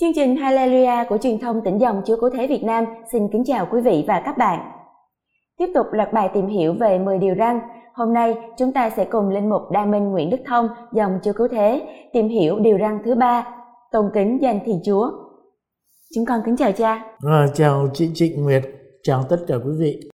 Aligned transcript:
Chương 0.00 0.12
trình 0.14 0.36
Hallelujah 0.36 1.04
của 1.08 1.18
truyền 1.18 1.38
thông 1.38 1.60
tỉnh 1.64 1.78
dòng 1.78 2.02
Chúa 2.06 2.16
Cứu 2.20 2.30
Thế 2.30 2.46
Việt 2.46 2.64
Nam 2.64 2.84
xin 3.12 3.28
kính 3.32 3.42
chào 3.46 3.68
quý 3.72 3.80
vị 3.80 4.04
và 4.06 4.22
các 4.24 4.38
bạn. 4.38 4.70
Tiếp 5.58 5.66
tục 5.74 5.86
loạt 5.92 6.12
bài 6.12 6.30
tìm 6.34 6.46
hiểu 6.46 6.74
về 6.80 6.98
10 6.98 7.18
điều 7.18 7.34
răn. 7.38 7.60
Hôm 7.94 8.12
nay 8.12 8.34
chúng 8.58 8.72
ta 8.72 8.90
sẽ 8.90 9.04
cùng 9.04 9.28
linh 9.28 9.50
mục 9.50 9.62
Đa 9.70 9.86
Minh 9.86 10.10
Nguyễn 10.10 10.30
Đức 10.30 10.36
Thông 10.46 10.68
dòng 10.92 11.18
Chúa 11.22 11.32
Cứu 11.32 11.48
Thế 11.48 11.82
tìm 12.12 12.28
hiểu 12.28 12.58
điều 12.58 12.78
răn 12.78 12.98
thứ 13.04 13.14
ba, 13.14 13.46
tôn 13.92 14.10
kính 14.14 14.38
danh 14.42 14.60
Thiên 14.64 14.80
Chúa. 14.84 15.10
Chúng 16.14 16.26
con 16.26 16.40
kính 16.46 16.56
chào 16.56 16.72
cha. 16.72 17.04
À, 17.26 17.46
chào 17.54 17.88
chị 17.92 18.10
Trịnh 18.14 18.44
Nguyệt, 18.44 18.62
chào 19.02 19.24
tất 19.30 19.38
cả 19.48 19.54
quý 19.64 19.72
vị. 19.78 20.10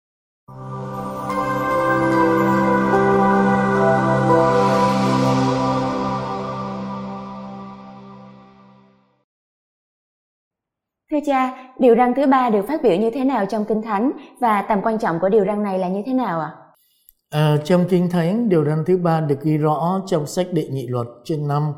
Thưa 11.21 11.27
cha, 11.27 11.73
điều 11.79 11.97
răn 11.97 12.15
thứ 12.17 12.27
ba 12.27 12.51
được 12.51 12.67
phát 12.69 12.83
biểu 12.83 12.97
như 12.97 13.11
thế 13.11 13.25
nào 13.25 13.47
trong 13.47 13.65
Kinh 13.65 13.83
Thánh 13.83 14.13
và 14.41 14.63
tầm 14.63 14.81
quan 14.83 14.99
trọng 14.99 15.21
của 15.21 15.29
điều 15.29 15.45
răn 15.45 15.63
này 15.63 15.79
là 15.79 15.89
như 15.89 16.03
thế 16.07 16.13
nào 16.13 16.41
ạ? 16.41 16.51
À? 17.31 17.57
trong 17.65 17.85
Kinh 17.89 18.11
Thánh, 18.11 18.49
điều 18.49 18.65
răn 18.65 18.85
thứ 18.87 18.96
ba 18.96 19.21
được 19.21 19.43
ghi 19.43 19.59
rõ 19.59 20.03
trong 20.07 20.27
sách 20.27 20.46
Đệ 20.53 20.69
Nhị 20.69 20.87
Luật 20.89 21.07
chương 21.25 21.49
5 21.49 21.73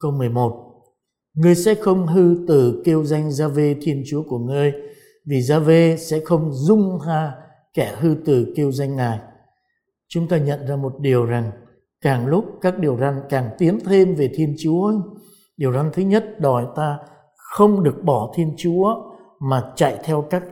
câu 0.00 0.10
11. 0.10 0.82
Ngươi 1.34 1.54
sẽ 1.54 1.74
không 1.74 2.06
hư 2.06 2.44
từ 2.48 2.82
kêu 2.84 3.04
danh 3.04 3.30
Gia-vê 3.30 3.76
Thiên 3.82 4.02
Chúa 4.10 4.22
của 4.22 4.38
ngươi, 4.38 4.72
vì 5.26 5.42
Gia-vê 5.42 5.96
sẽ 5.96 6.20
không 6.24 6.52
dung 6.52 6.98
tha 7.04 7.32
kẻ 7.74 7.92
hư 8.00 8.16
từ 8.24 8.52
kêu 8.56 8.72
danh 8.72 8.96
Ngài. 8.96 9.18
Chúng 10.08 10.28
ta 10.28 10.36
nhận 10.38 10.66
ra 10.66 10.76
một 10.76 10.92
điều 11.00 11.24
rằng 11.24 11.50
càng 12.00 12.26
lúc 12.26 12.44
các 12.60 12.78
điều 12.78 12.96
răn 12.96 13.20
càng 13.28 13.50
tiến 13.58 13.78
thêm 13.84 14.14
về 14.14 14.30
Thiên 14.34 14.54
Chúa. 14.58 14.92
Điều 15.56 15.72
răn 15.72 15.90
thứ 15.92 16.02
nhất 16.02 16.40
đòi 16.40 16.66
ta 16.76 16.98
không 17.52 17.82
được 17.82 18.04
bỏ 18.04 18.32
Thiên 18.34 18.54
Chúa 18.58 18.94
mà 19.40 19.62
chạy 19.76 19.98
theo 20.04 20.22
các 20.30 20.42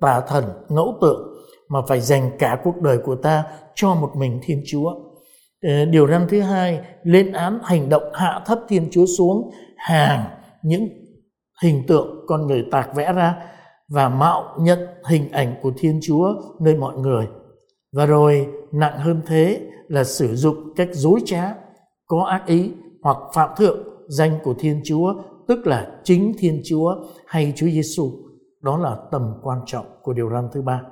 tà 0.00 0.20
thần 0.20 0.44
ngẫu 0.68 0.98
tượng 1.00 1.34
mà 1.68 1.78
phải 1.88 2.00
dành 2.00 2.30
cả 2.38 2.60
cuộc 2.64 2.80
đời 2.82 2.98
của 3.04 3.16
ta 3.16 3.44
cho 3.74 3.94
một 3.94 4.10
mình 4.16 4.40
Thiên 4.42 4.62
Chúa. 4.66 4.94
Ờ, 5.62 5.84
điều 5.84 6.06
răn 6.06 6.26
thứ 6.28 6.40
hai, 6.40 6.80
lên 7.02 7.32
án 7.32 7.58
hành 7.62 7.88
động 7.88 8.02
hạ 8.12 8.40
thấp 8.46 8.58
Thiên 8.68 8.88
Chúa 8.90 9.06
xuống 9.18 9.50
hàng 9.76 10.24
những 10.62 10.88
hình 11.62 11.86
tượng 11.86 12.24
con 12.26 12.46
người 12.46 12.64
tạc 12.70 12.94
vẽ 12.94 13.12
ra 13.12 13.36
và 13.88 14.08
mạo 14.08 14.56
nhận 14.58 14.78
hình 15.08 15.32
ảnh 15.32 15.54
của 15.62 15.72
Thiên 15.76 16.00
Chúa 16.02 16.34
nơi 16.60 16.74
mọi 16.74 16.96
người. 16.96 17.26
Và 17.92 18.06
rồi 18.06 18.46
nặng 18.72 18.98
hơn 18.98 19.20
thế 19.26 19.60
là 19.88 20.04
sử 20.04 20.36
dụng 20.36 20.74
cách 20.76 20.88
dối 20.92 21.20
trá, 21.24 21.54
có 22.06 22.24
ác 22.24 22.46
ý 22.46 22.72
hoặc 23.02 23.16
phạm 23.34 23.50
thượng 23.56 23.78
danh 24.08 24.38
của 24.44 24.54
Thiên 24.58 24.80
Chúa 24.84 25.14
tức 25.48 25.66
là 25.66 25.86
chính 26.04 26.32
Thiên 26.38 26.60
Chúa 26.64 26.94
hay 27.26 27.52
Chúa 27.56 27.66
Giêsu. 27.66 28.12
Đó 28.62 28.78
là 28.78 28.96
tầm 29.12 29.22
quan 29.42 29.58
trọng 29.66 29.86
của 30.02 30.12
điều 30.12 30.30
răn 30.30 30.48
thứ 30.52 30.62
ba. 30.62 30.82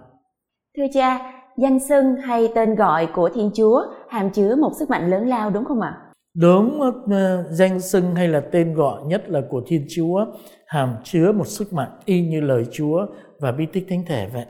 Thưa 0.77 0.86
cha, 0.94 1.33
danh 1.56 1.78
xưng 1.89 2.17
hay 2.17 2.48
tên 2.55 2.75
gọi 2.75 3.09
của 3.14 3.31
Thiên 3.34 3.50
Chúa 3.55 3.83
hàm 4.09 4.31
chứa 4.31 4.56
một 4.56 4.70
sức 4.78 4.91
mạnh 4.91 5.11
lớn 5.11 5.28
lao 5.28 5.50
đúng 5.50 5.64
không 5.64 5.81
ạ? 5.81 5.98
Đúng, 6.34 6.81
ờ, 7.11 7.44
danh 7.50 7.81
xưng 7.81 8.14
hay 8.14 8.28
là 8.28 8.41
tên 8.41 8.75
gọi 8.75 9.03
nhất 9.05 9.31
là 9.31 9.42
của 9.50 9.62
Thiên 9.67 9.86
Chúa 9.89 10.27
hàm 10.66 10.94
chứa 11.05 11.33
một 11.33 11.47
sức 11.47 11.72
mạnh 11.72 11.91
y 12.05 12.22
như 12.22 12.41
lời 12.41 12.66
Chúa 12.72 13.06
và 13.41 13.53
bí 13.53 13.66
tích 13.72 13.87
thánh 13.89 14.05
thể 14.06 14.28
vậy. 14.33 14.47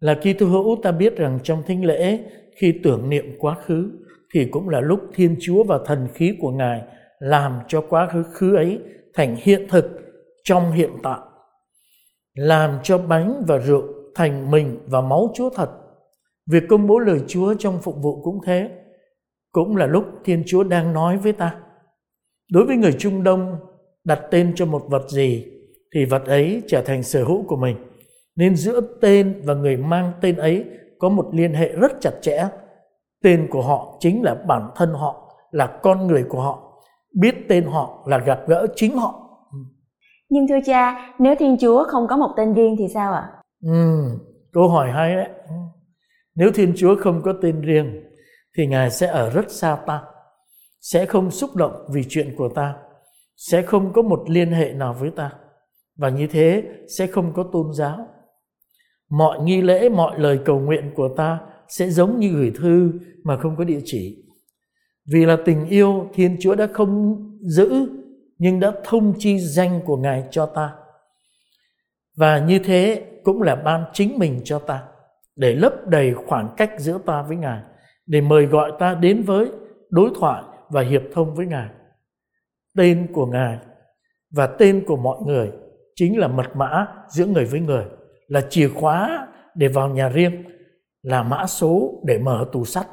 Là 0.00 0.14
Kitô 0.14 0.46
hữu 0.46 0.76
ta 0.82 0.92
biết 0.92 1.16
rằng 1.16 1.38
trong 1.42 1.62
thánh 1.66 1.84
lễ 1.84 2.18
khi 2.56 2.80
tưởng 2.82 3.10
niệm 3.10 3.24
quá 3.38 3.56
khứ 3.66 3.90
thì 4.34 4.44
cũng 4.44 4.68
là 4.68 4.80
lúc 4.80 5.00
Thiên 5.14 5.36
Chúa 5.40 5.64
và 5.64 5.78
thần 5.86 6.08
khí 6.14 6.36
của 6.40 6.50
Ngài 6.50 6.82
làm 7.22 7.60
cho 7.68 7.80
quá 7.88 8.08
khứ 8.12 8.22
khứ 8.22 8.56
ấy 8.56 8.80
thành 9.14 9.36
hiện 9.38 9.66
thực 9.68 9.84
trong 10.44 10.72
hiện 10.72 10.90
tại 11.02 11.18
làm 12.34 12.78
cho 12.82 12.98
bánh 12.98 13.42
và 13.48 13.58
rượu 13.58 13.82
thành 14.14 14.50
mình 14.50 14.78
và 14.86 15.00
máu 15.00 15.32
Chúa 15.34 15.50
thật. 15.50 15.70
Việc 16.50 16.62
công 16.68 16.86
bố 16.86 16.98
lời 16.98 17.20
Chúa 17.26 17.54
trong 17.54 17.78
phục 17.82 17.96
vụ 18.02 18.22
cũng 18.22 18.38
thế, 18.46 18.70
cũng 19.52 19.76
là 19.76 19.86
lúc 19.86 20.04
Thiên 20.24 20.42
Chúa 20.46 20.62
đang 20.62 20.92
nói 20.92 21.16
với 21.16 21.32
ta. 21.32 21.56
Đối 22.52 22.66
với 22.66 22.76
người 22.76 22.92
Trung 22.92 23.22
Đông, 23.22 23.56
đặt 24.04 24.20
tên 24.30 24.52
cho 24.54 24.66
một 24.66 24.82
vật 24.88 25.10
gì 25.10 25.46
thì 25.94 26.04
vật 26.04 26.26
ấy 26.26 26.62
trở 26.68 26.82
thành 26.82 27.02
sở 27.02 27.24
hữu 27.24 27.44
của 27.48 27.56
mình. 27.56 27.76
Nên 28.36 28.56
giữa 28.56 28.80
tên 29.00 29.42
và 29.44 29.54
người 29.54 29.76
mang 29.76 30.12
tên 30.20 30.36
ấy 30.36 30.64
có 30.98 31.08
một 31.08 31.30
liên 31.32 31.54
hệ 31.54 31.68
rất 31.68 31.92
chặt 32.00 32.12
chẽ. 32.20 32.48
Tên 33.22 33.46
của 33.50 33.62
họ 33.62 33.96
chính 34.00 34.22
là 34.22 34.34
bản 34.34 34.70
thân 34.76 34.92
họ, 34.92 35.36
là 35.50 35.66
con 35.82 36.06
người 36.06 36.24
của 36.28 36.40
họ 36.40 36.71
biết 37.14 37.34
tên 37.48 37.64
họ 37.64 38.04
là 38.06 38.18
gặp 38.18 38.40
gỡ 38.46 38.66
chính 38.76 38.96
họ. 38.96 39.18
Nhưng 40.28 40.48
thưa 40.48 40.58
cha 40.66 41.14
nếu 41.18 41.34
thiên 41.38 41.56
chúa 41.60 41.84
không 41.84 42.06
có 42.08 42.16
một 42.16 42.34
tên 42.36 42.54
riêng 42.54 42.76
thì 42.78 42.88
sao 42.94 43.12
ạ? 43.12 43.28
Ừ, 43.62 44.02
câu 44.52 44.68
hỏi 44.68 44.90
hay 44.90 45.14
đấy. 45.14 45.28
Nếu 46.34 46.50
thiên 46.54 46.72
chúa 46.76 46.96
không 46.96 47.22
có 47.22 47.32
tên 47.42 47.60
riêng 47.60 48.02
thì 48.56 48.66
ngài 48.66 48.90
sẽ 48.90 49.06
ở 49.06 49.30
rất 49.30 49.50
xa 49.50 49.78
ta 49.86 50.02
sẽ 50.80 51.06
không 51.06 51.30
xúc 51.30 51.56
động 51.56 51.88
vì 51.92 52.04
chuyện 52.08 52.34
của 52.36 52.48
ta 52.48 52.74
sẽ 53.36 53.62
không 53.62 53.92
có 53.92 54.02
một 54.02 54.24
liên 54.26 54.52
hệ 54.52 54.72
nào 54.72 54.96
với 55.00 55.10
ta 55.10 55.32
và 55.96 56.08
như 56.08 56.26
thế 56.26 56.62
sẽ 56.98 57.06
không 57.06 57.32
có 57.34 57.44
tôn 57.52 57.66
giáo. 57.74 58.08
Mọi 59.10 59.40
nghi 59.40 59.62
lễ 59.62 59.88
mọi 59.88 60.18
lời 60.18 60.38
cầu 60.44 60.60
nguyện 60.60 60.92
của 60.96 61.08
ta 61.16 61.40
sẽ 61.68 61.90
giống 61.90 62.18
như 62.18 62.28
gửi 62.28 62.52
thư 62.54 62.92
mà 63.24 63.36
không 63.36 63.56
có 63.56 63.64
địa 63.64 63.80
chỉ 63.84 64.24
vì 65.06 65.26
là 65.26 65.36
tình 65.44 65.66
yêu 65.66 66.10
Thiên 66.14 66.36
Chúa 66.40 66.54
đã 66.54 66.66
không 66.72 67.16
giữ 67.40 67.88
nhưng 68.38 68.60
đã 68.60 68.72
thông 68.84 69.14
chi 69.18 69.38
danh 69.38 69.80
của 69.84 69.96
Ngài 69.96 70.24
cho 70.30 70.46
ta. 70.46 70.72
Và 72.16 72.38
như 72.38 72.58
thế 72.58 73.04
cũng 73.24 73.42
là 73.42 73.56
ban 73.56 73.84
chính 73.92 74.18
mình 74.18 74.40
cho 74.44 74.58
ta 74.58 74.82
để 75.36 75.54
lấp 75.54 75.72
đầy 75.86 76.14
khoảng 76.14 76.54
cách 76.56 76.70
giữa 76.78 76.98
ta 77.06 77.22
với 77.22 77.36
Ngài, 77.36 77.62
để 78.06 78.20
mời 78.20 78.46
gọi 78.46 78.72
ta 78.78 78.94
đến 78.94 79.22
với 79.22 79.50
đối 79.90 80.10
thoại 80.20 80.42
và 80.68 80.82
hiệp 80.82 81.02
thông 81.12 81.34
với 81.34 81.46
Ngài. 81.46 81.68
Tên 82.76 83.06
của 83.12 83.26
Ngài 83.26 83.58
và 84.30 84.46
tên 84.46 84.84
của 84.86 84.96
mọi 84.96 85.18
người 85.26 85.50
chính 85.94 86.18
là 86.18 86.28
mật 86.28 86.56
mã 86.56 86.86
giữa 87.08 87.26
người 87.26 87.44
với 87.44 87.60
người, 87.60 87.84
là 88.28 88.40
chìa 88.50 88.68
khóa 88.68 89.28
để 89.54 89.68
vào 89.68 89.88
nhà 89.88 90.08
riêng, 90.08 90.44
là 91.02 91.22
mã 91.22 91.46
số 91.46 92.02
để 92.04 92.18
mở 92.18 92.46
tủ 92.52 92.64
sắt 92.64 92.86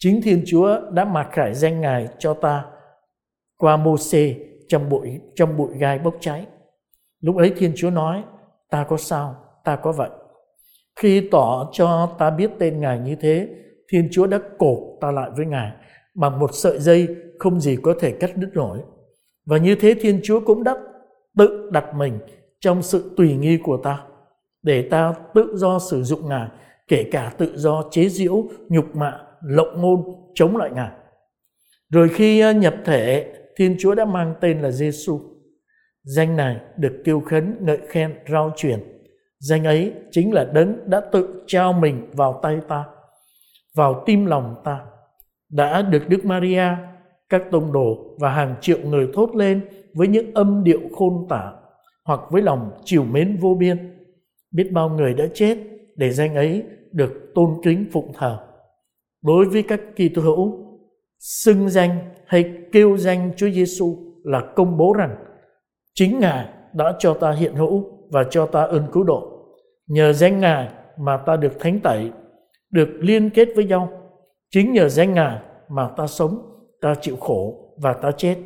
Chính 0.00 0.22
Thiên 0.22 0.42
Chúa 0.46 0.80
đã 0.90 1.04
mặc 1.04 1.28
khải 1.32 1.54
danh 1.54 1.80
Ngài 1.80 2.08
cho 2.18 2.34
ta 2.34 2.64
qua 3.56 3.76
Môse 3.76 4.34
trong 4.68 4.88
bụi 4.88 5.20
trong 5.34 5.56
bụi 5.56 5.68
gai 5.78 5.98
bốc 5.98 6.14
cháy. 6.20 6.46
Lúc 7.20 7.36
ấy 7.36 7.52
Thiên 7.56 7.72
Chúa 7.76 7.90
nói, 7.90 8.22
ta 8.70 8.84
có 8.84 8.96
sao, 8.96 9.36
ta 9.64 9.76
có 9.76 9.92
vậy. 9.92 10.10
Khi 10.96 11.28
tỏ 11.30 11.70
cho 11.72 12.16
ta 12.18 12.30
biết 12.30 12.50
tên 12.58 12.80
Ngài 12.80 12.98
như 12.98 13.16
thế, 13.20 13.48
Thiên 13.92 14.08
Chúa 14.12 14.26
đã 14.26 14.38
cột 14.58 14.78
ta 15.00 15.10
lại 15.10 15.30
với 15.36 15.46
Ngài 15.46 15.72
bằng 16.14 16.38
một 16.38 16.50
sợi 16.52 16.78
dây 16.78 17.08
không 17.38 17.60
gì 17.60 17.76
có 17.82 17.94
thể 18.00 18.12
cắt 18.20 18.36
đứt 18.36 18.50
nổi. 18.54 18.78
Và 19.46 19.58
như 19.58 19.74
thế 19.74 19.94
Thiên 20.00 20.20
Chúa 20.22 20.40
cũng 20.40 20.64
đã 20.64 20.76
tự 21.38 21.70
đặt 21.72 21.94
mình 21.94 22.18
trong 22.60 22.82
sự 22.82 23.10
tùy 23.16 23.36
nghi 23.36 23.58
của 23.64 23.76
ta 23.76 24.04
để 24.62 24.88
ta 24.90 25.14
tự 25.34 25.56
do 25.56 25.78
sử 25.78 26.02
dụng 26.02 26.28
Ngài, 26.28 26.48
kể 26.88 27.08
cả 27.12 27.32
tự 27.38 27.52
do 27.54 27.84
chế 27.90 28.08
giễu, 28.08 28.44
nhục 28.68 28.96
mạ 28.96 29.27
lộng 29.42 29.80
ngôn 29.80 30.02
chống 30.34 30.56
lại 30.56 30.70
Ngài. 30.74 30.90
Rồi 31.92 32.08
khi 32.08 32.40
ờ, 32.40 32.52
nhập 32.52 32.74
thể, 32.84 33.34
Thiên 33.56 33.76
Chúa 33.78 33.94
đã 33.94 34.04
mang 34.04 34.34
tên 34.40 34.60
là 34.60 34.70
Giêsu. 34.70 35.20
Danh 36.02 36.36
này 36.36 36.56
được 36.76 37.02
kêu 37.04 37.20
khấn, 37.20 37.56
ngợi 37.60 37.78
khen, 37.88 38.14
rao 38.32 38.52
truyền. 38.56 38.80
Danh 39.38 39.64
ấy 39.64 39.92
chính 40.10 40.32
là 40.32 40.44
đấng 40.44 40.90
đã 40.90 41.00
tự 41.12 41.44
trao 41.46 41.72
mình 41.72 42.10
vào 42.12 42.40
tay 42.42 42.60
ta, 42.68 42.84
vào 43.76 44.02
tim 44.06 44.26
lòng 44.26 44.54
ta. 44.64 44.80
Đã 45.50 45.82
được 45.82 46.08
Đức 46.08 46.24
Maria, 46.24 46.64
các 47.28 47.42
tông 47.50 47.72
đồ 47.72 48.16
và 48.18 48.30
hàng 48.30 48.54
triệu 48.60 48.78
người 48.78 49.08
thốt 49.14 49.34
lên 49.34 49.68
với 49.94 50.08
những 50.08 50.34
âm 50.34 50.64
điệu 50.64 50.80
khôn 50.96 51.26
tả 51.28 51.52
hoặc 52.04 52.20
với 52.30 52.42
lòng 52.42 52.70
chiều 52.84 53.04
mến 53.04 53.36
vô 53.40 53.54
biên. 53.54 54.06
Biết 54.50 54.72
bao 54.72 54.88
người 54.88 55.14
đã 55.14 55.24
chết 55.34 55.58
để 55.96 56.10
danh 56.10 56.34
ấy 56.34 56.64
được 56.92 57.32
tôn 57.34 57.50
kính 57.62 57.86
phụng 57.92 58.12
thờ 58.14 58.47
đối 59.22 59.48
với 59.48 59.62
các 59.62 59.80
Kitô 59.94 60.22
hữu 60.22 60.68
xưng 61.18 61.68
danh 61.68 61.98
hay 62.26 62.54
kêu 62.72 62.96
danh 62.96 63.32
Chúa 63.36 63.50
Giêsu 63.50 63.96
là 64.24 64.42
công 64.56 64.76
bố 64.76 64.92
rằng 64.92 65.16
chính 65.94 66.18
Ngài 66.18 66.48
đã 66.74 66.96
cho 66.98 67.14
ta 67.14 67.32
hiện 67.32 67.54
hữu 67.54 67.84
và 68.10 68.24
cho 68.30 68.46
ta 68.46 68.62
ơn 68.62 68.86
cứu 68.92 69.04
độ. 69.04 69.44
Nhờ 69.86 70.12
danh 70.12 70.40
Ngài 70.40 70.68
mà 70.98 71.16
ta 71.16 71.36
được 71.36 71.60
thánh 71.60 71.80
tẩy, 71.80 72.10
được 72.70 72.88
liên 73.00 73.30
kết 73.30 73.48
với 73.56 73.64
nhau. 73.64 73.88
Chính 74.50 74.72
nhờ 74.72 74.88
danh 74.88 75.14
Ngài 75.14 75.38
mà 75.68 75.88
ta 75.96 76.06
sống, 76.06 76.38
ta 76.80 76.94
chịu 77.00 77.16
khổ 77.16 77.74
và 77.82 77.92
ta 77.92 78.10
chết. 78.16 78.36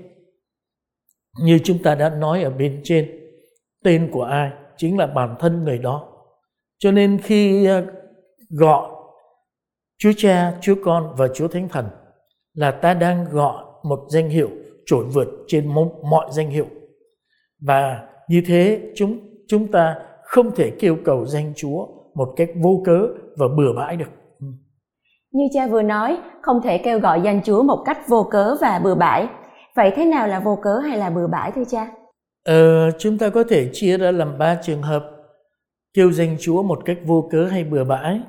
Như 1.45 1.59
chúng 1.65 1.83
ta 1.83 1.95
đã 1.95 2.11
nói 2.11 2.43
ở 2.43 2.51
bên 2.51 2.81
trên, 2.85 3.11
tên 3.85 4.11
của 4.13 4.23
ai 4.23 4.51
chính 4.77 4.99
là 4.99 5.07
bản 5.07 5.37
thân 5.39 5.65
người 5.65 5.79
đó. 5.79 6.09
Cho 6.79 6.91
nên 6.91 7.19
khi 7.19 7.67
ờ, 7.67 7.85
gọi 8.51 8.89
Chúa 10.03 10.13
Cha, 10.17 10.53
Chúa 10.61 10.75
Con 10.85 11.15
và 11.17 11.29
Chúa 11.35 11.49
Thánh 11.49 11.69
Thần 11.69 11.87
là 12.55 12.71
ta 12.71 12.95
đang 12.95 13.25
gọi 13.31 13.65
một 13.83 13.99
danh 14.09 14.29
hiệu 14.29 14.49
trội 14.87 15.05
vượt 15.05 15.29
trên 15.47 15.75
mọi 16.11 16.27
danh 16.31 16.51
hiệu. 16.51 16.67
và 17.67 18.03
như 18.29 18.43
thế 18.47 18.93
chúng 18.97 19.19
chúng 19.49 19.73
ta 19.73 19.97
không 20.25 20.55
thể 20.55 20.71
kêu 20.71 20.97
cầu 21.05 21.27
danh 21.27 21.53
Chúa 21.57 21.87
một 22.15 22.35
cách 22.37 22.49
vô 22.63 22.83
cớ 22.85 23.07
và 23.37 23.47
bừa 23.57 23.73
bãi 23.77 23.97
được. 23.97 24.11
Như 25.31 25.45
cha 25.55 25.67
vừa 25.67 25.83
nói, 25.83 26.19
không 26.43 26.61
thể 26.63 26.79
kêu 26.79 27.01
gọi 27.01 27.21
danh 27.25 27.41
Chúa 27.45 27.63
một 27.63 27.83
cách 27.85 27.99
vô 28.09 28.29
cớ 28.31 28.57
và 28.61 28.81
bừa 28.85 28.95
bãi. 28.95 29.29
Vậy 29.77 29.93
thế 29.97 30.05
nào 30.05 30.29
là 30.29 30.41
vô 30.41 30.59
cớ 30.63 30.79
hay 30.79 30.99
là 30.99 31.11
bừa 31.11 31.27
bãi 31.27 31.53
thưa 31.53 31.65
cha? 31.71 31.93
Ờ, 32.45 32.91
chúng 32.99 33.19
ta 33.19 33.29
có 33.29 33.45
thể 33.49 33.71
chia 33.73 33.99
ra 33.99 34.11
làm 34.11 34.39
ba 34.39 34.59
trường 34.63 34.83
hợp 34.83 35.05
kêu 35.95 36.13
danh 36.13 36.37
Chúa 36.41 36.63
một 36.63 36.83
cách 36.85 36.99
vô 37.05 37.29
cớ 37.33 37.47
hay 37.47 37.65
bừa 37.65 37.85
bãi. 37.85 38.21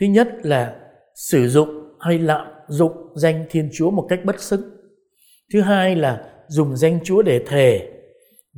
Thứ 0.00 0.06
nhất 0.06 0.28
là 0.42 0.76
sử 1.16 1.48
dụng 1.48 1.68
hay 2.00 2.18
lạm 2.18 2.46
dụng 2.68 2.92
danh 3.14 3.44
Thiên 3.50 3.68
Chúa 3.72 3.90
một 3.90 4.06
cách 4.08 4.20
bất 4.24 4.40
xứng. 4.40 4.62
Thứ 5.52 5.60
hai 5.60 5.96
là 5.96 6.24
dùng 6.48 6.76
danh 6.76 6.98
Chúa 7.04 7.22
để 7.22 7.44
thề 7.46 7.88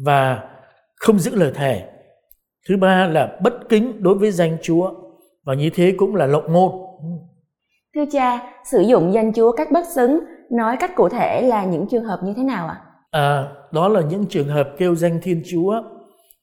và 0.05 0.49
không 0.97 1.19
giữ 1.19 1.35
lời 1.35 1.53
thề. 1.55 1.83
Thứ 2.69 2.77
ba 2.77 3.07
là 3.07 3.39
bất 3.43 3.69
kính 3.69 4.03
đối 4.03 4.15
với 4.15 4.31
danh 4.31 4.57
Chúa 4.63 4.91
và 5.45 5.55
như 5.55 5.71
thế 5.75 5.95
cũng 5.97 6.15
là 6.15 6.27
lộng 6.27 6.53
ngôn. 6.53 6.73
Thưa 7.95 8.05
cha, 8.13 8.53
sử 8.71 8.81
dụng 8.81 9.13
danh 9.13 9.33
Chúa 9.33 9.53
cách 9.53 9.69
bất 9.73 9.85
xứng, 9.95 10.21
nói 10.51 10.77
cách 10.81 10.91
cụ 10.97 11.09
thể 11.09 11.43
là 11.43 11.65
những 11.65 11.87
trường 11.91 12.05
hợp 12.05 12.21
như 12.25 12.33
thế 12.37 12.43
nào 12.43 12.69
ạ? 12.69 12.81
À, 13.11 13.49
đó 13.73 13.89
là 13.89 14.01
những 14.01 14.27
trường 14.27 14.49
hợp 14.49 14.69
kêu 14.79 14.95
danh 14.95 15.21
Thiên 15.23 15.43
Chúa 15.51 15.83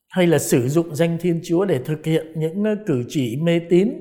hay 0.09 0.27
là 0.27 0.37
sử 0.37 0.67
dụng 0.67 0.95
danh 0.95 1.17
Thiên 1.21 1.41
Chúa 1.43 1.65
để 1.65 1.79
thực 1.79 2.05
hiện 2.05 2.25
những 2.35 2.63
cử 2.85 3.03
chỉ 3.07 3.37
mê 3.43 3.59
tín, 3.69 3.91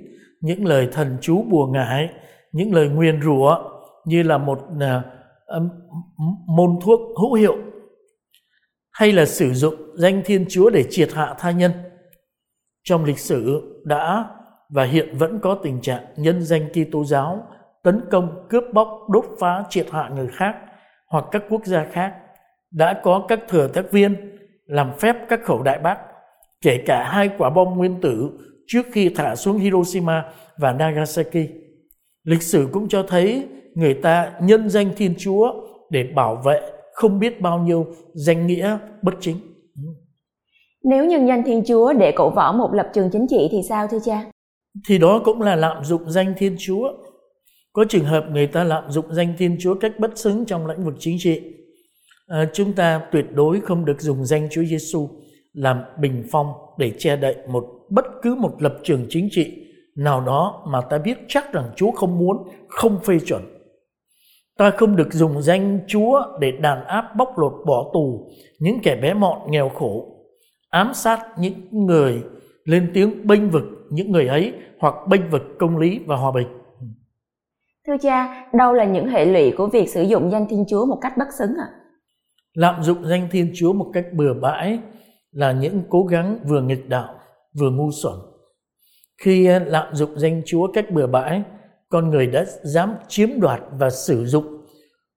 những 0.45 0.67
lời 0.67 0.89
thần 0.93 1.17
chú 1.21 1.43
bùa 1.51 1.67
ngải, 1.67 2.09
những 2.53 2.75
lời 2.75 2.89
nguyền 2.89 3.23
rủa 3.23 3.59
như 4.05 4.23
là 4.23 4.39
một 4.39 4.59
uh, 4.59 5.63
môn 6.47 6.79
thuốc 6.83 7.01
hữu 7.21 7.35
hiệu 7.35 7.57
hay 8.93 9.13
là 9.13 9.25
sử 9.25 9.53
dụng 9.53 9.75
danh 9.95 10.23
Thiên 10.25 10.45
Chúa 10.49 10.71
để 10.71 10.85
triệt 10.91 11.13
hạ 11.13 11.35
tha 11.39 11.51
nhân. 11.51 11.73
Trong 12.83 13.05
lịch 13.05 13.19
sử 13.19 13.63
đã 13.85 14.25
và 14.69 14.85
hiện 14.85 15.19
vẫn 15.19 15.41
có 15.43 15.59
tình 15.63 15.81
trạng 15.81 16.05
nhân 16.17 16.43
danh 16.43 16.69
Kitô 16.69 17.05
giáo 17.05 17.47
tấn 17.83 18.01
công, 18.11 18.47
cướp 18.49 18.65
bóc, 18.73 18.89
đốt 19.09 19.25
phá, 19.41 19.65
triệt 19.71 19.87
hạ 19.91 20.11
người 20.15 20.29
khác 20.33 20.57
hoặc 21.09 21.25
các 21.31 21.43
quốc 21.51 21.65
gia 21.65 21.85
khác. 21.85 22.15
Đã 22.71 23.01
có 23.05 23.25
các 23.29 23.41
thừa 23.49 23.69
tác 23.69 23.93
viên 23.93 24.39
làm 24.67 24.93
phép 24.99 25.17
các 25.29 25.41
khẩu 25.45 25.63
đại 25.63 25.79
bác, 25.79 25.99
kể 26.61 26.83
cả 26.87 27.09
hai 27.13 27.31
quả 27.39 27.51
bom 27.51 27.77
nguyên 27.77 28.01
tử 28.01 28.31
trước 28.67 28.87
khi 28.93 29.09
thả 29.09 29.37
xuống 29.37 29.59
Hiroshima 29.59 30.25
và 30.59 30.73
Nagasaki. 30.73 31.49
Lịch 32.25 32.43
sử 32.43 32.69
cũng 32.73 32.89
cho 32.89 33.03
thấy 33.03 33.47
người 33.75 33.95
ta 33.95 34.33
nhân 34.43 34.71
danh 34.71 34.91
Thiên 34.97 35.15
Chúa 35.19 35.53
để 35.91 36.05
bảo 36.15 36.43
vệ 36.45 36.61
không 36.93 37.19
biết 37.19 37.41
bao 37.41 37.59
nhiêu 37.59 37.87
danh 38.15 38.47
nghĩa 38.47 38.79
bất 39.03 39.15
chính. 39.21 39.37
Nếu 40.85 41.05
nhân 41.05 41.27
danh 41.27 41.43
Thiên 41.47 41.63
Chúa 41.67 41.93
để 41.93 42.13
cổ 42.17 42.31
võ 42.31 42.53
một 42.53 42.71
lập 42.73 42.91
trường 42.95 43.11
chính 43.13 43.27
trị 43.29 43.49
thì 43.51 43.59
sao 43.69 43.87
thưa 43.91 43.99
cha? 44.05 44.25
Thì 44.89 44.99
đó 44.99 45.23
cũng 45.25 45.43
là 45.43 45.57
lạm 45.57 45.85
dụng 45.85 46.11
danh 46.11 46.35
Thiên 46.37 46.57
Chúa. 46.59 46.89
Có 47.73 47.85
trường 47.89 48.05
hợp 48.05 48.25
người 48.31 48.47
ta 48.47 48.65
lạm 48.65 48.91
dụng 48.91 49.15
danh 49.15 49.35
Thiên 49.39 49.57
Chúa 49.61 49.75
cách 49.75 49.93
bất 49.99 50.19
xứng 50.19 50.45
trong 50.45 50.67
lĩnh 50.67 50.85
vực 50.85 50.95
chính 50.99 51.17
trị. 51.19 51.41
À, 52.27 52.51
chúng 52.53 52.73
ta 52.73 53.01
tuyệt 53.13 53.25
đối 53.33 53.61
không 53.61 53.85
được 53.85 54.01
dùng 54.01 54.25
danh 54.25 54.49
Chúa 54.51 54.65
Giêsu 54.65 55.09
làm 55.53 55.83
bình 56.01 56.25
phong 56.31 56.47
để 56.79 56.93
che 56.99 57.17
đậy 57.17 57.37
một 57.49 57.65
bất 57.91 58.05
cứ 58.23 58.35
một 58.35 58.63
lập 58.63 58.75
trường 58.83 59.07
chính 59.09 59.29
trị 59.31 59.65
nào 59.97 60.21
đó 60.21 60.65
mà 60.67 60.81
ta 60.81 60.99
biết 60.99 61.19
chắc 61.29 61.53
rằng 61.53 61.71
Chúa 61.77 61.91
không 61.91 62.19
muốn, 62.19 62.49
không 62.69 62.99
phê 63.05 63.19
chuẩn. 63.27 63.43
Ta 64.59 64.71
không 64.71 64.97
được 64.97 65.13
dùng 65.13 65.43
danh 65.43 65.81
Chúa 65.87 66.23
để 66.41 66.53
đàn 66.53 66.85
áp 66.85 67.17
bóc 67.17 67.39
lột 67.39 67.53
bỏ 67.67 67.91
tù 67.95 68.31
những 68.59 68.79
kẻ 68.83 68.97
bé 68.97 69.15
mọn 69.15 69.51
nghèo 69.51 69.69
khổ, 69.69 70.09
ám 70.71 70.95
sát 70.95 71.21
những 71.39 71.87
người 71.87 72.23
lên 72.65 72.91
tiếng 72.95 73.27
bênh 73.27 73.51
vực 73.51 73.65
những 73.91 74.13
người 74.13 74.27
ấy 74.27 74.53
hoặc 74.79 74.95
bênh 75.09 75.31
vực 75.31 75.43
công 75.59 75.79
lý 75.79 76.01
và 76.07 76.17
hòa 76.17 76.33
bình. 76.33 76.47
Thưa 77.87 77.97
cha, 78.03 78.47
đâu 78.53 78.73
là 78.73 78.85
những 78.85 79.09
hệ 79.09 79.25
lụy 79.25 79.53
của 79.57 79.67
việc 79.67 79.89
sử 79.89 80.03
dụng 80.03 80.31
danh 80.31 80.47
Thiên 80.51 80.65
Chúa 80.69 80.87
một 80.87 80.99
cách 81.01 81.13
bất 81.19 81.29
xứng 81.39 81.51
ạ? 81.59 81.69
À? 81.69 81.75
Lạm 82.55 82.83
dụng 82.83 83.05
danh 83.05 83.29
Thiên 83.31 83.53
Chúa 83.55 83.73
một 83.73 83.91
cách 83.93 84.05
bừa 84.13 84.35
bãi 84.35 84.79
là 85.33 85.53
những 85.53 85.83
cố 85.89 86.05
gắng 86.05 86.39
vừa 86.49 86.61
nghịch 86.61 86.89
đạo, 86.89 87.15
vừa 87.61 87.71
ngu 87.71 87.91
xuẩn. 88.03 88.15
Khi 89.23 89.47
à, 89.47 89.65
lạm 89.67 89.95
dụng 89.95 90.19
danh 90.19 90.43
Chúa 90.47 90.73
cách 90.73 90.91
bừa 90.91 91.07
bãi, 91.07 91.43
con 91.89 92.11
người 92.11 92.27
đã 92.27 92.45
dám 92.63 92.95
chiếm 93.09 93.41
đoạt 93.41 93.61
và 93.79 93.91
sử 93.91 94.27
dụng, 94.27 94.45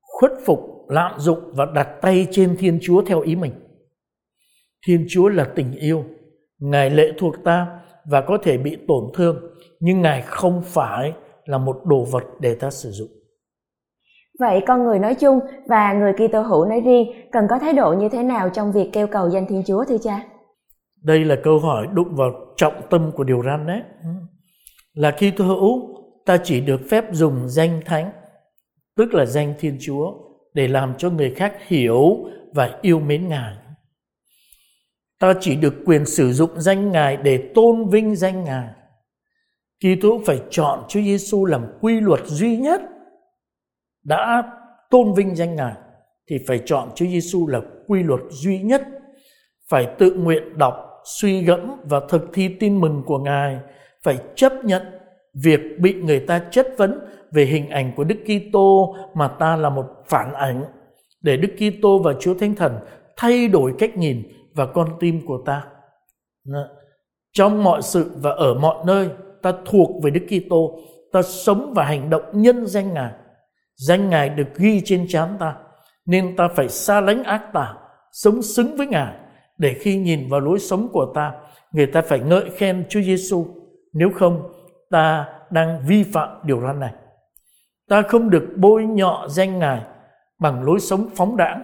khuất 0.01 0.31
phục, 0.45 0.59
lạm 0.89 1.19
dụng 1.19 1.39
và 1.53 1.65
đặt 1.75 1.89
tay 2.01 2.27
trên 2.31 2.55
Thiên 2.59 2.79
Chúa 2.81 3.01
theo 3.01 3.21
ý 3.21 3.35
mình. 3.35 3.53
Thiên 4.87 5.05
Chúa 5.09 5.27
là 5.29 5.47
tình 5.55 5.71
yêu, 5.75 6.03
Ngài 6.59 6.89
lệ 6.89 7.11
thuộc 7.17 7.35
ta 7.43 7.81
và 8.05 8.21
có 8.21 8.37
thể 8.43 8.57
bị 8.57 8.77
tổn 8.87 9.03
thương, 9.13 9.37
nhưng 9.79 10.01
Ngài 10.01 10.21
không 10.21 10.61
phải 10.65 11.13
là 11.45 11.57
một 11.57 11.81
đồ 11.85 12.05
vật 12.11 12.23
để 12.39 12.55
ta 12.55 12.69
sử 12.69 12.91
dụng. 12.91 13.09
Vậy 14.39 14.63
con 14.67 14.83
người 14.83 14.99
nói 14.99 15.15
chung 15.15 15.39
và 15.67 15.93
người 15.93 16.13
Kitô 16.13 16.41
hữu 16.41 16.65
nói 16.65 16.81
riêng 16.81 17.07
cần 17.31 17.45
có 17.49 17.59
thái 17.59 17.73
độ 17.73 17.93
như 17.93 18.09
thế 18.09 18.23
nào 18.23 18.49
trong 18.49 18.71
việc 18.71 18.89
kêu 18.93 19.07
cầu 19.07 19.29
danh 19.29 19.45
Thiên 19.47 19.63
Chúa 19.67 19.83
thưa 19.85 19.97
cha? 20.03 20.23
Đây 21.01 21.25
là 21.25 21.35
câu 21.43 21.59
hỏi 21.59 21.87
đụng 21.93 22.15
vào 22.15 22.53
trọng 22.57 22.81
tâm 22.89 23.11
của 23.15 23.23
điều 23.23 23.43
răn 23.43 23.67
đấy. 23.67 23.81
Là 24.93 25.11
khi 25.11 25.31
thơ 25.31 25.43
hữu 25.43 25.97
ta 26.25 26.37
chỉ 26.43 26.61
được 26.61 26.81
phép 26.89 27.05
dùng 27.11 27.49
danh 27.49 27.81
thánh, 27.85 28.11
tức 28.95 29.13
là 29.13 29.25
danh 29.25 29.53
Thiên 29.59 29.77
Chúa 29.81 30.13
để 30.53 30.67
làm 30.67 30.93
cho 30.97 31.09
người 31.09 31.33
khác 31.35 31.53
hiểu 31.67 32.25
và 32.53 32.79
yêu 32.81 32.99
mến 32.99 33.27
Ngài. 33.27 33.55
Ta 35.19 35.33
chỉ 35.39 35.55
được 35.55 35.73
quyền 35.85 36.05
sử 36.05 36.33
dụng 36.33 36.61
danh 36.61 36.91
Ngài 36.91 37.17
để 37.17 37.51
tôn 37.55 37.89
vinh 37.89 38.15
danh 38.15 38.43
Ngài. 38.43 38.67
Kitô 39.79 40.21
phải 40.25 40.41
chọn 40.49 40.83
Chúa 40.87 41.01
Giêsu 41.01 41.45
làm 41.45 41.65
quy 41.81 41.99
luật 41.99 42.21
duy 42.25 42.57
nhất 42.57 42.81
đã 44.03 44.43
tôn 44.89 45.13
vinh 45.13 45.35
danh 45.35 45.55
Ngài 45.55 45.73
thì 46.29 46.37
phải 46.47 46.61
chọn 46.65 46.89
Chúa 46.95 47.05
Giêsu 47.05 47.47
là 47.47 47.61
quy 47.87 48.03
luật 48.03 48.21
duy 48.29 48.59
nhất, 48.59 48.81
phải 49.69 49.87
tự 49.99 50.13
nguyện 50.13 50.57
đọc, 50.57 50.75
suy 51.07 51.41
gẫm 51.41 51.71
và 51.83 51.99
thực 52.09 52.21
thi 52.33 52.47
tin 52.59 52.81
mừng 52.81 53.03
của 53.05 53.19
Ngài, 53.19 53.59
phải 54.03 54.17
chấp 54.35 54.53
nhận 54.63 54.81
việc 55.43 55.59
bị 55.79 55.93
người 55.93 56.19
ta 56.19 56.39
chất 56.51 56.67
vấn 56.77 56.99
về 57.31 57.45
hình 57.45 57.69
ảnh 57.69 57.91
của 57.95 58.03
Đức 58.03 58.17
Kitô 58.25 58.95
mà 59.13 59.27
ta 59.27 59.55
là 59.55 59.69
một 59.69 59.85
phản 60.07 60.33
ảnh 60.33 60.63
để 61.21 61.37
Đức 61.37 61.49
Kitô 61.57 61.99
và 62.03 62.13
Chúa 62.19 62.33
Thánh 62.33 62.55
Thần 62.55 62.79
thay 63.17 63.47
đổi 63.47 63.73
cách 63.79 63.97
nhìn 63.97 64.23
và 64.55 64.65
con 64.65 64.87
tim 64.99 65.25
của 65.25 65.37
ta. 65.45 65.63
Trong 67.33 67.63
mọi 67.63 67.81
sự 67.81 68.11
và 68.15 68.31
ở 68.31 68.53
mọi 68.53 68.75
nơi, 68.85 69.09
ta 69.41 69.53
thuộc 69.65 70.03
về 70.03 70.11
Đức 70.11 70.25
Kitô, 70.29 70.79
ta 71.11 71.21
sống 71.21 71.73
và 71.75 71.83
hành 71.83 72.09
động 72.09 72.23
nhân 72.33 72.65
danh 72.65 72.93
Ngài 72.93 73.11
Danh 73.77 74.09
Ngài 74.09 74.29
được 74.29 74.55
ghi 74.55 74.81
trên 74.85 75.05
trán 75.09 75.37
ta, 75.39 75.55
nên 76.05 76.35
ta 76.35 76.47
phải 76.55 76.69
xa 76.69 77.01
lánh 77.01 77.23
ác 77.23 77.53
tà, 77.53 77.73
sống 78.11 78.41
xứng 78.41 78.77
với 78.77 78.87
Ngài, 78.87 79.13
để 79.57 79.73
khi 79.79 79.97
nhìn 79.97 80.29
vào 80.29 80.39
lối 80.39 80.59
sống 80.59 80.89
của 80.91 81.11
ta, 81.15 81.33
người 81.71 81.85
ta 81.85 82.01
phải 82.01 82.19
ngợi 82.19 82.49
khen 82.49 82.85
Chúa 82.89 83.01
Giêsu. 83.01 83.45
Nếu 83.93 84.09
không, 84.15 84.51
ta 84.89 85.25
đang 85.51 85.81
vi 85.87 86.03
phạm 86.03 86.29
điều 86.43 86.61
răn 86.61 86.79
này. 86.79 86.93
Ta 87.89 88.01
không 88.01 88.29
được 88.29 88.43
bôi 88.55 88.85
nhọ 88.85 89.27
danh 89.29 89.59
Ngài 89.59 89.81
bằng 90.39 90.63
lối 90.63 90.79
sống 90.79 91.09
phóng 91.15 91.37
đãng 91.37 91.63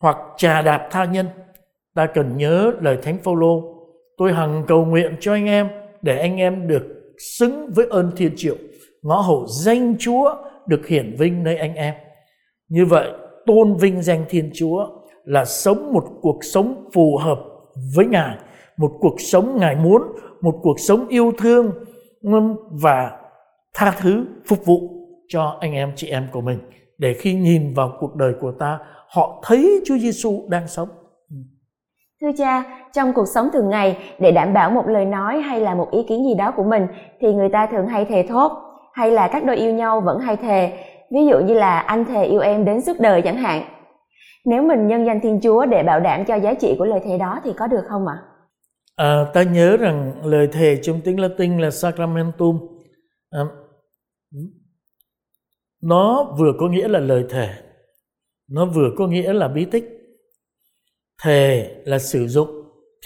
hoặc 0.00 0.16
trà 0.36 0.62
đạp 0.62 0.88
tha 0.90 1.04
nhân. 1.04 1.26
Ta 1.94 2.06
cần 2.06 2.36
nhớ 2.36 2.72
lời 2.80 2.98
Thánh 3.02 3.18
Phaolô, 3.18 3.62
tôi 4.16 4.32
hằng 4.32 4.64
cầu 4.66 4.84
nguyện 4.84 5.16
cho 5.20 5.32
anh 5.32 5.46
em 5.46 5.68
để 6.02 6.18
anh 6.18 6.36
em 6.36 6.68
được 6.68 6.82
xứng 7.18 7.70
với 7.74 7.86
ơn 7.90 8.12
thiên 8.16 8.32
triệu, 8.36 8.56
ngõ 9.02 9.20
hậu 9.20 9.46
danh 9.46 9.94
Chúa 9.98 10.34
được 10.66 10.86
hiển 10.86 11.16
vinh 11.18 11.42
nơi 11.42 11.56
anh 11.56 11.74
em. 11.74 11.94
Như 12.68 12.86
vậy, 12.86 13.10
tôn 13.46 13.76
vinh 13.76 14.02
danh 14.02 14.24
Thiên 14.28 14.50
Chúa 14.54 14.86
là 15.24 15.44
sống 15.44 15.92
một 15.92 16.04
cuộc 16.22 16.38
sống 16.42 16.88
phù 16.94 17.16
hợp 17.16 17.38
với 17.96 18.06
Ngài, 18.06 18.36
một 18.76 18.90
cuộc 19.00 19.20
sống 19.20 19.56
Ngài 19.56 19.76
muốn, 19.76 20.02
một 20.40 20.54
cuộc 20.62 20.80
sống 20.80 21.08
yêu 21.08 21.32
thương 21.38 21.70
và 22.82 23.10
tha 23.74 23.92
thứ 24.00 24.26
phục 24.48 24.66
vụ 24.66 24.78
cho 25.28 25.56
anh 25.60 25.72
em 25.72 25.92
chị 25.96 26.08
em 26.08 26.26
của 26.32 26.40
mình. 26.40 26.58
Để 26.98 27.14
khi 27.14 27.34
nhìn 27.34 27.74
vào 27.74 27.92
cuộc 28.00 28.14
đời 28.14 28.32
của 28.40 28.52
ta 28.58 28.78
họ 29.08 29.42
thấy 29.44 29.82
Chúa 29.86 29.98
Giêsu 29.98 30.48
đang 30.48 30.68
sống. 30.68 30.88
Thưa 32.20 32.30
cha, 32.38 32.64
trong 32.92 33.12
cuộc 33.12 33.24
sống 33.34 33.48
thường 33.52 33.70
ngày 33.70 33.98
để 34.18 34.32
đảm 34.32 34.54
bảo 34.54 34.70
một 34.70 34.86
lời 34.86 35.04
nói 35.04 35.40
hay 35.40 35.60
là 35.60 35.74
một 35.74 35.90
ý 35.90 36.02
kiến 36.02 36.24
gì 36.24 36.34
đó 36.34 36.52
của 36.56 36.64
mình 36.64 36.86
thì 37.20 37.32
người 37.32 37.48
ta 37.48 37.66
thường 37.66 37.86
hay 37.86 38.04
thề 38.04 38.26
thốt 38.28 38.52
hay 38.92 39.10
là 39.10 39.28
các 39.28 39.44
đôi 39.44 39.56
yêu 39.56 39.72
nhau 39.74 40.00
vẫn 40.00 40.18
hay 40.18 40.36
thề. 40.36 40.72
Ví 41.10 41.26
dụ 41.26 41.38
như 41.38 41.54
là 41.54 41.78
anh 41.78 42.04
thề 42.04 42.24
yêu 42.24 42.40
em 42.40 42.64
đến 42.64 42.80
suốt 42.80 43.00
đời 43.00 43.22
chẳng 43.22 43.36
hạn 43.36 43.62
nếu 44.44 44.62
mình 44.62 44.86
nhân 44.86 45.06
danh 45.06 45.20
thiên 45.22 45.40
chúa 45.42 45.66
để 45.66 45.82
bảo 45.82 46.00
đảm 46.00 46.24
cho 46.24 46.36
giá 46.36 46.54
trị 46.54 46.74
của 46.78 46.84
lời 46.84 47.00
thề 47.04 47.18
đó 47.18 47.40
thì 47.44 47.50
có 47.56 47.66
được 47.66 47.82
không 47.88 48.06
ạ? 48.06 48.22
À, 48.96 49.24
ta 49.34 49.42
nhớ 49.42 49.76
rằng 49.76 50.12
lời 50.24 50.48
thề 50.52 50.78
trong 50.82 51.00
tiếng 51.04 51.20
latin 51.20 51.58
là 51.58 51.70
sacramentum. 51.70 52.58
À, 53.30 53.40
nó 55.82 56.34
vừa 56.38 56.52
có 56.58 56.68
nghĩa 56.68 56.88
là 56.88 56.98
lời 56.98 57.24
thề 57.30 57.48
nó 58.48 58.66
vừa 58.66 58.90
có 58.96 59.06
nghĩa 59.06 59.32
là 59.32 59.48
bí 59.48 59.64
tích. 59.64 59.84
Thề 61.22 61.74
là 61.84 61.98
sử 61.98 62.28
dụng 62.28 62.48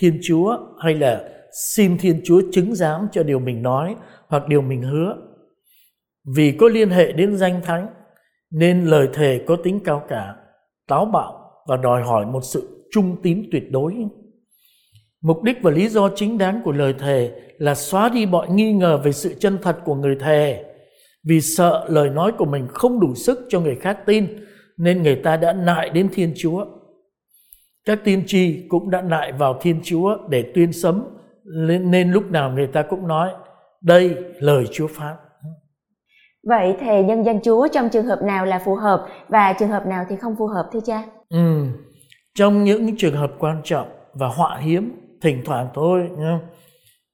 thiên 0.00 0.18
chúa 0.22 0.58
hay 0.78 0.94
là 0.94 1.28
xin 1.76 1.98
thiên 1.98 2.20
chúa 2.24 2.42
chứng 2.52 2.74
giám 2.74 3.08
cho 3.12 3.22
điều 3.22 3.38
mình 3.38 3.62
nói 3.62 3.96
hoặc 4.26 4.48
điều 4.48 4.62
mình 4.62 4.82
hứa. 4.82 5.16
Vì 6.36 6.56
có 6.60 6.68
liên 6.68 6.90
hệ 6.90 7.12
đến 7.12 7.36
danh 7.36 7.60
thánh 7.64 7.88
nên 8.50 8.84
lời 8.84 9.08
thề 9.14 9.44
có 9.46 9.56
tính 9.64 9.80
cao 9.84 10.04
cả 10.08 10.36
táo 10.88 11.04
bạo 11.04 11.50
và 11.66 11.76
đòi 11.76 12.02
hỏi 12.02 12.26
một 12.26 12.40
sự 12.44 12.86
trung 12.90 13.16
tín 13.22 13.48
tuyệt 13.52 13.70
đối. 13.70 13.94
Mục 15.20 15.42
đích 15.42 15.56
và 15.62 15.70
lý 15.70 15.88
do 15.88 16.08
chính 16.14 16.38
đáng 16.38 16.60
của 16.64 16.72
lời 16.72 16.94
thề 16.98 17.32
là 17.58 17.74
xóa 17.74 18.08
đi 18.08 18.26
mọi 18.26 18.48
nghi 18.50 18.72
ngờ 18.72 19.00
về 19.04 19.12
sự 19.12 19.34
chân 19.38 19.58
thật 19.62 19.78
của 19.84 19.94
người 19.94 20.16
thề. 20.20 20.64
Vì 21.24 21.40
sợ 21.40 21.86
lời 21.88 22.10
nói 22.10 22.32
của 22.38 22.44
mình 22.44 22.66
không 22.68 23.00
đủ 23.00 23.14
sức 23.14 23.46
cho 23.48 23.60
người 23.60 23.74
khác 23.74 23.98
tin, 24.06 24.26
nên 24.76 25.02
người 25.02 25.16
ta 25.16 25.36
đã 25.36 25.52
nại 25.52 25.90
đến 25.90 26.08
thiên 26.12 26.32
chúa. 26.36 26.66
Các 27.84 28.00
tiên 28.04 28.22
tri 28.26 28.68
cũng 28.68 28.90
đã 28.90 29.02
nại 29.02 29.32
vào 29.32 29.58
thiên 29.60 29.80
chúa 29.84 30.16
để 30.28 30.52
tuyên 30.54 30.72
sấm, 30.72 31.04
nên 31.64 32.12
lúc 32.12 32.30
nào 32.30 32.50
người 32.50 32.66
ta 32.66 32.82
cũng 32.82 33.08
nói, 33.08 33.30
đây 33.80 34.16
lời 34.40 34.64
chúa 34.72 34.86
phán 34.86 35.16
vậy 36.48 36.76
thề 36.80 37.02
nhân 37.02 37.24
danh 37.24 37.40
chúa 37.42 37.68
trong 37.68 37.88
trường 37.88 38.06
hợp 38.06 38.22
nào 38.22 38.46
là 38.46 38.58
phù 38.64 38.74
hợp 38.74 39.06
và 39.28 39.52
trường 39.52 39.68
hợp 39.68 39.86
nào 39.86 40.04
thì 40.08 40.16
không 40.16 40.36
phù 40.38 40.46
hợp 40.46 40.68
thưa 40.72 40.80
cha 40.86 41.04
ừ. 41.28 41.64
trong 42.34 42.64
những 42.64 42.96
trường 42.96 43.14
hợp 43.14 43.32
quan 43.38 43.60
trọng 43.64 43.88
và 44.14 44.28
họa 44.28 44.58
hiếm, 44.58 44.92
thỉnh 45.22 45.42
thoảng 45.44 45.68
thôi 45.74 46.08
nhá. 46.18 46.40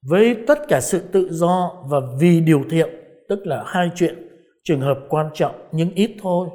với 0.09 0.37
tất 0.47 0.59
cả 0.67 0.81
sự 0.81 0.99
tự 0.99 1.27
do 1.31 1.83
và 1.89 1.97
vì 2.19 2.41
điều 2.41 2.63
thiện, 2.69 2.89
tức 3.29 3.39
là 3.43 3.63
hai 3.67 3.89
chuyện, 3.95 4.15
trường 4.63 4.81
hợp 4.81 4.97
quan 5.09 5.29
trọng 5.33 5.55
nhưng 5.71 5.93
ít 5.95 6.11
thôi 6.21 6.49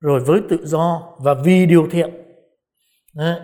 rồi 0.00 0.20
với 0.20 0.40
tự 0.48 0.66
do 0.66 1.02
và 1.18 1.34
vì 1.44 1.66
điều 1.66 1.86
thiện 1.90 2.10
Đấy. 3.14 3.40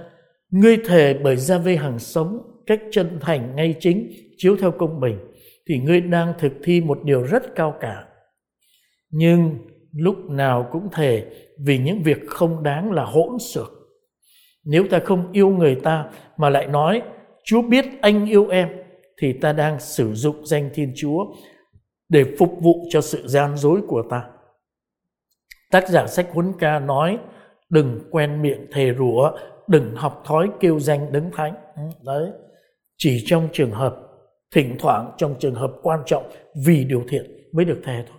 ngươi 0.50 0.76
thề 0.87 1.14
bởi 1.14 1.37
gia 1.37 1.58
vê 1.58 1.76
hàng 1.76 1.99
sống, 1.99 2.38
cách 2.66 2.80
chân 2.90 3.18
thành 3.20 3.56
ngay 3.56 3.75
chính, 3.80 4.12
chiếu 4.37 4.56
theo 4.61 4.70
công 4.70 5.00
bình, 5.00 5.18
thì 5.68 5.78
ngươi 5.78 6.00
đang 6.00 6.32
thực 6.38 6.52
thi 6.64 6.80
một 6.80 6.99
điều 7.04 7.23
rất 7.23 7.54
cao 7.54 7.75
cả 7.80 8.07
nhưng 9.10 9.58
lúc 9.92 10.16
nào 10.30 10.68
cũng 10.72 10.88
thề 10.92 11.26
vì 11.66 11.78
những 11.78 12.02
việc 12.02 12.18
không 12.28 12.62
đáng 12.62 12.92
là 12.92 13.04
hỗn 13.04 13.38
xược. 13.38 13.72
Nếu 14.64 14.84
ta 14.90 14.98
không 14.98 15.32
yêu 15.32 15.48
người 15.48 15.74
ta 15.74 16.10
mà 16.36 16.50
lại 16.50 16.66
nói, 16.66 17.02
chúa 17.44 17.62
biết 17.62 17.84
anh 18.00 18.26
yêu 18.26 18.48
em, 18.48 18.68
thì 19.20 19.32
ta 19.32 19.52
đang 19.52 19.80
sử 19.80 20.14
dụng 20.14 20.46
danh 20.46 20.70
thiên 20.74 20.92
chúa 20.96 21.24
để 22.08 22.24
phục 22.38 22.52
vụ 22.60 22.74
cho 22.90 23.00
sự 23.00 23.26
gian 23.26 23.56
dối 23.56 23.80
của 23.88 24.02
ta. 24.10 24.24
Tác 25.70 25.88
giả 25.88 26.06
sách 26.06 26.28
huấn 26.32 26.52
ca 26.58 26.78
nói, 26.78 27.18
đừng 27.70 28.00
quen 28.10 28.42
miệng 28.42 28.66
thề 28.72 28.94
rủa, 28.98 29.32
đừng 29.66 29.94
học 29.94 30.22
thói 30.24 30.50
kêu 30.60 30.80
danh 30.80 31.12
đấng 31.12 31.30
thánh. 31.32 31.54
Ừ, 31.76 31.82
đấy. 32.04 32.30
Chỉ 32.96 33.22
trong 33.26 33.48
trường 33.52 33.70
hợp 33.70 33.96
thỉnh 34.54 34.76
thoảng, 34.78 35.12
trong 35.16 35.34
trường 35.38 35.54
hợp 35.54 35.72
quan 35.82 36.00
trọng 36.06 36.30
vì 36.66 36.84
điều 36.84 37.02
thiện 37.08 37.50
mới 37.52 37.64
được 37.64 37.80
thề 37.84 38.04
thôi 38.08 38.17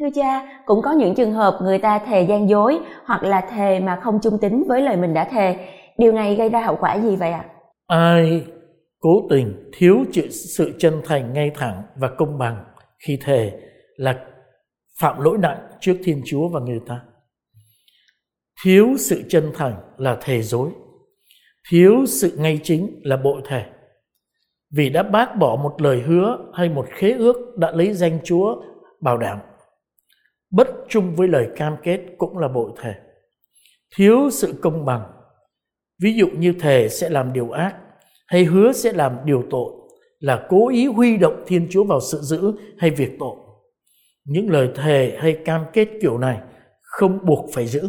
thưa 0.00 0.08
cha, 0.14 0.62
cũng 0.66 0.82
có 0.82 0.92
những 0.92 1.14
trường 1.14 1.32
hợp 1.32 1.58
người 1.62 1.78
ta 1.78 1.98
thề 1.98 2.22
gian 2.22 2.48
dối 2.48 2.78
hoặc 3.04 3.22
là 3.22 3.40
thề 3.40 3.80
mà 3.80 4.00
không 4.02 4.18
trung 4.22 4.38
tín 4.40 4.64
với 4.68 4.80
lời 4.80 4.96
mình 4.96 5.14
đã 5.14 5.24
thề. 5.24 5.68
Điều 5.98 6.12
này 6.12 6.34
gây 6.34 6.48
ra 6.48 6.60
hậu 6.60 6.76
quả 6.80 6.94
gì 6.94 7.16
vậy 7.16 7.32
ạ? 7.32 7.44
Ai 7.86 8.44
cố 9.00 9.26
tình 9.30 9.70
thiếu 9.72 10.04
sự 10.30 10.72
chân 10.78 11.02
thành 11.04 11.32
ngay 11.32 11.50
thẳng 11.54 11.82
và 11.96 12.08
công 12.18 12.38
bằng 12.38 12.64
khi 13.06 13.18
thề 13.24 13.52
là 13.96 14.14
phạm 15.00 15.20
lỗi 15.20 15.38
nặng 15.38 15.58
trước 15.80 15.96
thiên 16.04 16.22
chúa 16.26 16.48
và 16.48 16.60
người 16.60 16.80
ta? 16.86 17.00
Thiếu 18.64 18.88
sự 18.98 19.22
chân 19.28 19.52
thành 19.54 19.74
là 19.96 20.16
thề 20.20 20.42
dối. 20.42 20.70
Thiếu 21.70 22.06
sự 22.06 22.36
ngay 22.38 22.60
chính 22.62 23.00
là 23.02 23.16
bội 23.16 23.42
thề. 23.48 23.64
Vì 24.76 24.90
đã 24.90 25.02
bác 25.02 25.36
bỏ 25.36 25.56
một 25.62 25.82
lời 25.82 26.02
hứa 26.06 26.38
hay 26.54 26.68
một 26.68 26.86
khế 26.90 27.12
ước 27.12 27.56
đã 27.58 27.70
lấy 27.70 27.92
danh 27.92 28.18
chúa 28.24 28.62
bảo 29.00 29.18
đảm 29.18 29.38
bất 30.56 30.68
chung 30.88 31.14
với 31.16 31.28
lời 31.28 31.48
cam 31.56 31.76
kết 31.82 32.00
cũng 32.18 32.38
là 32.38 32.48
bội 32.48 32.70
thề. 32.82 32.94
Thiếu 33.96 34.30
sự 34.30 34.54
công 34.62 34.84
bằng. 34.84 35.02
Ví 36.02 36.14
dụ 36.14 36.26
như 36.38 36.52
thề 36.60 36.88
sẽ 36.88 37.08
làm 37.08 37.32
điều 37.32 37.50
ác 37.50 37.76
hay 38.26 38.44
hứa 38.44 38.72
sẽ 38.72 38.92
làm 38.92 39.16
điều 39.24 39.44
tội 39.50 39.72
là 40.18 40.46
cố 40.48 40.68
ý 40.68 40.86
huy 40.86 41.16
động 41.16 41.44
thiên 41.46 41.66
chúa 41.70 41.84
vào 41.84 42.00
sự 42.00 42.18
giữ 42.18 42.52
hay 42.78 42.90
việc 42.90 43.16
tội. 43.18 43.36
Những 44.24 44.50
lời 44.50 44.70
thề 44.74 45.16
hay 45.18 45.38
cam 45.44 45.64
kết 45.72 45.88
kiểu 46.02 46.18
này 46.18 46.38
không 46.82 47.26
buộc 47.26 47.50
phải 47.52 47.66
giữ. 47.66 47.88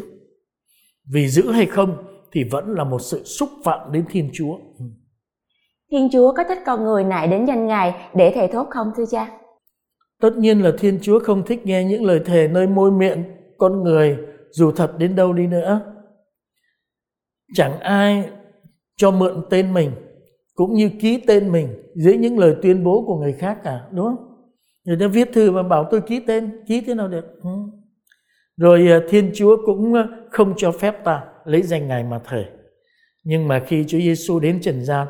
Vì 1.14 1.28
giữ 1.28 1.52
hay 1.52 1.66
không 1.66 1.98
thì 2.32 2.44
vẫn 2.52 2.74
là 2.74 2.84
một 2.84 3.00
sự 3.00 3.24
xúc 3.24 3.50
phạm 3.64 3.92
đến 3.92 4.06
thiên 4.10 4.30
chúa. 4.34 4.58
Thiên 5.92 6.10
chúa 6.14 6.34
có 6.38 6.44
thích 6.48 6.60
con 6.66 6.84
người 6.84 7.04
nại 7.04 7.28
đến 7.28 7.46
danh 7.46 7.68
ngài 7.68 8.10
để 8.16 8.32
thề 8.36 8.48
thốt 8.48 8.68
không, 8.70 8.92
thưa 8.98 9.06
cha? 9.12 9.28
Tất 10.22 10.38
nhiên 10.38 10.64
là 10.64 10.72
thiên 10.78 11.00
chúa 11.02 11.20
không 11.20 11.46
thích 11.46 11.66
nghe 11.66 11.84
những 11.84 12.06
lời 12.06 12.22
thề 12.26 12.48
nơi 12.48 12.68
môi 12.68 12.92
miệng 12.92 13.24
con 13.58 13.84
người, 13.84 14.18
dù 14.52 14.72
thật 14.72 14.92
đến 14.98 15.16
đâu 15.16 15.34
đi 15.34 15.48
nữa. 15.48 15.82
Chẳng 17.54 17.80
ai 17.80 18.30
cho 18.98 19.12
mượn 19.12 19.42
tên 19.50 19.74
mình, 19.74 19.92
cũng 20.54 20.74
như 20.74 20.90
ký 21.02 21.18
tên 21.28 21.52
mình 21.52 21.68
dưới 21.96 22.18
những 22.18 22.40
lời 22.40 22.56
tuyên 22.62 22.84
bố 22.84 23.04
của 23.08 23.16
người 23.16 23.34
khác 23.34 23.58
cả, 23.64 23.82
đúng 23.92 24.06
không? 24.06 24.36
Người 24.86 24.98
ta 25.00 25.08
viết 25.08 25.30
thư 25.34 25.52
và 25.52 25.64
bảo 25.64 25.88
tôi 25.92 26.02
ký 26.02 26.20
tên, 26.20 26.64
ký 26.68 26.82
thế 26.82 26.96
nào 26.96 27.08
được? 27.08 27.26
Ừ. 27.44 27.50
rồi 28.58 28.88
à, 28.92 29.00
thiên 29.10 29.32
chúa 29.34 29.58
cũng 29.66 29.94
à, 29.94 30.08
không 30.32 30.54
cho 30.58 30.72
phép 30.72 31.04
ta 31.04 31.24
lấy 31.46 31.62
danh 31.62 31.88
ngài 31.88 32.04
mà 32.04 32.20
thề. 32.30 32.46
Nhưng 33.24 33.48
mà 33.48 33.64
khi 33.68 33.86
chúa 33.88 34.00
giêsu 34.00 34.40
đến 34.40 34.62
trần 34.62 34.86
gian, 34.86 35.08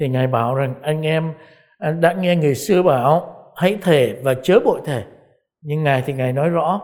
thì 0.00 0.08
ngài 0.08 0.26
bảo 0.26 0.54
rằng, 0.54 0.74
anh 0.82 1.02
em 1.02 1.32
à, 1.78 1.90
đã 1.90 2.12
nghe 2.12 2.36
người 2.36 2.54
xưa 2.54 2.82
bảo 2.82 3.41
hãy 3.56 3.78
thề 3.82 4.20
và 4.22 4.34
chớ 4.42 4.60
bội 4.64 4.80
thề. 4.84 5.04
Nhưng 5.60 5.82
ngài 5.82 6.02
thì 6.06 6.12
ngài 6.12 6.32
nói 6.32 6.48
rõ, 6.48 6.80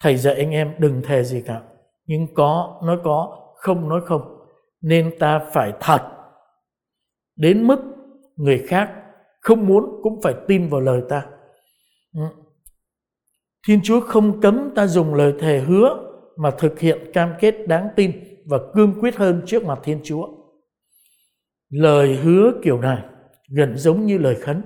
thầy 0.00 0.16
dạy 0.16 0.34
anh 0.34 0.50
em 0.50 0.74
đừng 0.78 1.02
thề 1.04 1.24
gì 1.24 1.42
cả. 1.46 1.62
Nhưng 2.06 2.34
có, 2.34 2.80
nói 2.84 2.98
có, 3.04 3.38
không 3.56 3.88
nói 3.88 4.00
không. 4.06 4.22
Nên 4.80 5.18
ta 5.18 5.38
phải 5.52 5.72
thật. 5.80 6.02
Đến 7.36 7.66
mức 7.66 7.78
người 8.36 8.64
khác 8.68 8.90
không 9.40 9.66
muốn 9.66 9.84
cũng 10.02 10.22
phải 10.22 10.34
tin 10.48 10.68
vào 10.68 10.80
lời 10.80 11.02
ta. 11.08 11.26
Ừ. 12.14 12.22
Thiên 13.66 13.80
chúa 13.84 14.00
không 14.00 14.40
cấm 14.40 14.70
ta 14.74 14.86
dùng 14.86 15.14
lời 15.14 15.34
thề 15.38 15.60
hứa 15.60 15.96
mà 16.36 16.50
thực 16.50 16.78
hiện 16.78 17.12
cam 17.14 17.32
kết 17.40 17.54
đáng 17.66 17.88
tin 17.96 18.12
và 18.46 18.58
cương 18.74 19.00
quyết 19.00 19.16
hơn 19.16 19.42
trước 19.46 19.64
mặt 19.64 19.78
thiên 19.82 20.00
chúa. 20.04 20.28
Lời 21.70 22.16
hứa 22.16 22.52
kiểu 22.62 22.80
này 22.80 23.02
gần 23.56 23.76
giống 23.76 24.06
như 24.06 24.18
lời 24.18 24.34
khấn 24.34 24.62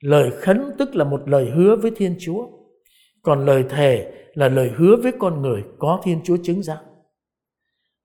lời 0.00 0.30
khấn 0.30 0.70
tức 0.78 0.96
là 0.96 1.04
một 1.04 1.28
lời 1.28 1.50
hứa 1.50 1.76
với 1.76 1.90
thiên 1.96 2.16
chúa. 2.18 2.46
Còn 3.22 3.46
lời 3.46 3.64
thề 3.68 4.12
là 4.34 4.48
lời 4.48 4.70
hứa 4.76 4.96
với 4.96 5.12
con 5.18 5.42
người 5.42 5.64
có 5.78 6.00
thiên 6.04 6.20
chúa 6.24 6.36
chứng 6.42 6.62
giám 6.62 6.78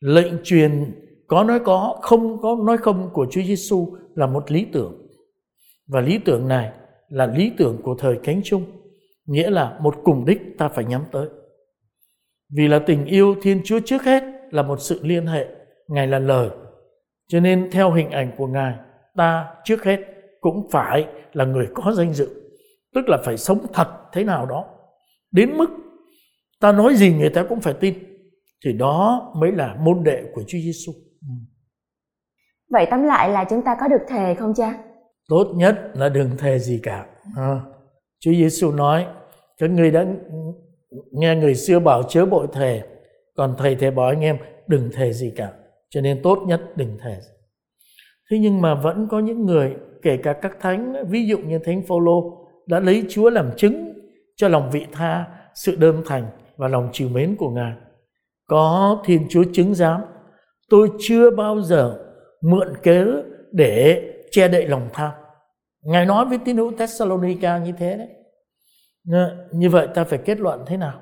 lệnh 0.06 0.34
truyền 0.44 0.92
có 1.28 1.44
nói 1.44 1.60
có, 1.60 2.00
không 2.02 2.42
có 2.42 2.58
nói 2.66 2.78
không 2.78 3.10
của 3.14 3.28
Chúa 3.32 3.42
Giêsu 3.42 3.96
là 4.16 4.28
một 4.28 4.52
lý 4.52 4.66
tưởng. 4.74 5.08
Và 5.88 6.02
lý 6.02 6.18
tưởng 6.26 6.48
này 6.48 6.72
là 7.10 7.28
lý 7.28 7.52
tưởng 7.58 7.82
của 7.84 7.96
thời 8.00 8.20
cánh 8.24 8.42
chung 8.44 8.64
nghĩa 9.26 9.50
là 9.50 9.78
một 9.82 9.96
cùng 10.04 10.26
đích 10.26 10.42
ta 10.58 10.68
phải 10.68 10.86
nhắm 10.86 11.04
tới. 11.12 11.28
Vì 12.50 12.68
là 12.68 12.80
tình 12.80 13.06
yêu 13.06 13.36
thiên 13.42 13.62
chúa 13.66 13.80
trước 13.86 14.04
hết 14.04 14.24
là 14.52 14.64
một 14.64 14.82
sự 14.82 15.00
liên 15.04 15.28
hệ, 15.28 15.48
ngài 15.88 16.08
là 16.08 16.20
lời. 16.20 16.50
Cho 17.28 17.40
nên 17.40 17.72
theo 17.72 17.92
hình 17.92 18.12
ảnh 18.12 18.32
của 18.38 18.48
ngài, 18.48 18.76
ta 19.16 19.46
trước 19.64 19.84
hết 19.84 20.00
cũng 20.46 20.70
phải 20.72 21.08
là 21.34 21.46
người 21.46 21.68
có 21.74 21.92
danh 21.92 22.14
dự 22.14 22.30
tức 22.94 23.10
là 23.10 23.18
phải 23.26 23.38
sống 23.38 23.66
thật 23.74 23.88
thế 24.14 24.24
nào 24.24 24.46
đó 24.46 24.66
đến 25.32 25.58
mức 25.58 25.70
ta 26.60 26.72
nói 26.72 26.96
gì 26.96 27.14
người 27.14 27.30
ta 27.30 27.46
cũng 27.50 27.62
phải 27.62 27.74
tin 27.74 27.94
thì 28.66 28.74
đó 28.74 29.32
mới 29.36 29.52
là 29.52 29.76
môn 29.80 30.04
đệ 30.04 30.24
của 30.34 30.44
Chúa 30.48 30.58
Giêsu. 30.58 30.92
Ừ. 31.22 31.34
Vậy 32.72 32.88
tóm 32.92 33.04
lại 33.04 33.30
là 33.30 33.46
chúng 33.50 33.62
ta 33.62 33.78
có 33.80 33.88
được 33.88 34.06
thề 34.08 34.36
không 34.36 34.54
cha? 34.54 34.74
Tốt 35.30 35.54
nhất 35.56 35.92
là 35.94 36.10
đừng 36.10 36.38
thề 36.38 36.60
gì 36.60 36.80
cả. 36.84 37.06
À, 37.36 37.62
Chúa 38.20 38.32
Giêsu 38.32 38.72
nói, 38.72 39.08
các 39.58 39.70
người 39.70 39.92
đã 39.92 40.06
nghe 41.12 41.36
người 41.36 41.56
xưa 41.56 41.80
bảo 41.80 42.04
chớ 42.04 42.26
bội 42.26 42.48
thề, 42.54 42.84
còn 43.36 43.56
thầy 43.58 43.76
thầy 43.76 43.92
bảo 43.92 44.08
anh 44.08 44.22
em 44.22 44.38
đừng 44.68 44.90
thề 44.94 45.14
gì 45.14 45.34
cả. 45.36 45.52
Cho 45.90 46.02
nên 46.02 46.22
tốt 46.24 46.40
nhất 46.48 46.62
đừng 46.76 46.98
thề. 47.02 47.18
Thế 48.32 48.40
nhưng 48.40 48.62
mà 48.62 48.76
vẫn 48.76 49.08
có 49.12 49.20
những 49.20 49.46
người, 49.46 49.76
kể 50.02 50.18
cả 50.18 50.34
các 50.34 50.58
thánh, 50.60 50.94
ví 51.10 51.28
dụ 51.28 51.38
như 51.38 51.60
thánh 51.60 51.82
Phaolô 51.88 52.48
đã 52.68 52.80
lấy 52.80 53.04
Chúa 53.10 53.30
làm 53.30 53.52
chứng 53.58 53.94
cho 54.36 54.48
lòng 54.48 54.70
vị 54.72 54.86
tha, 54.92 55.26
sự 55.54 55.76
đơn 55.76 56.04
thành 56.06 56.26
và 56.58 56.68
lòng 56.68 56.90
chiều 56.92 57.10
mến 57.10 57.36
của 57.36 57.50
Ngài 57.50 57.74
có 58.48 59.02
Thiên 59.06 59.28
Chúa 59.30 59.44
chứng 59.54 59.76
giám. 59.76 60.02
Tôi 60.70 60.90
chưa 61.00 61.32
bao 61.32 61.62
giờ 61.62 62.00
mượn 62.42 62.74
cớ 62.84 63.06
để 63.52 64.04
che 64.32 64.48
đậy 64.48 64.68
lòng 64.68 64.90
tham. 64.94 65.12
Ngài 65.82 66.06
nói 66.06 66.26
với 66.26 66.38
tín 66.46 66.58
hữu 66.58 66.72
Thessalonica 66.78 67.58
như 67.58 67.72
thế 67.78 67.98
đấy. 67.98 68.08
Như 69.52 69.70
vậy 69.70 69.88
ta 69.94 70.04
phải 70.04 70.20
kết 70.26 70.40
luận 70.40 70.64
thế 70.68 70.78
nào? 70.78 71.02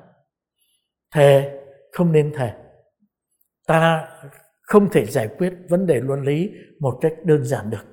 Thề 1.13 1.60
không 1.92 2.12
nên 2.12 2.34
thề. 2.36 2.51
Ta 3.68 4.08
không 4.63 4.89
thể 4.89 5.05
giải 5.05 5.27
quyết 5.38 5.53
vấn 5.70 5.88
đề 5.88 6.01
luân 6.01 6.22
lý 6.22 6.51
một 6.79 6.98
cách 7.01 7.13
đơn 7.24 7.43
giản 7.43 7.70
được 7.70 7.86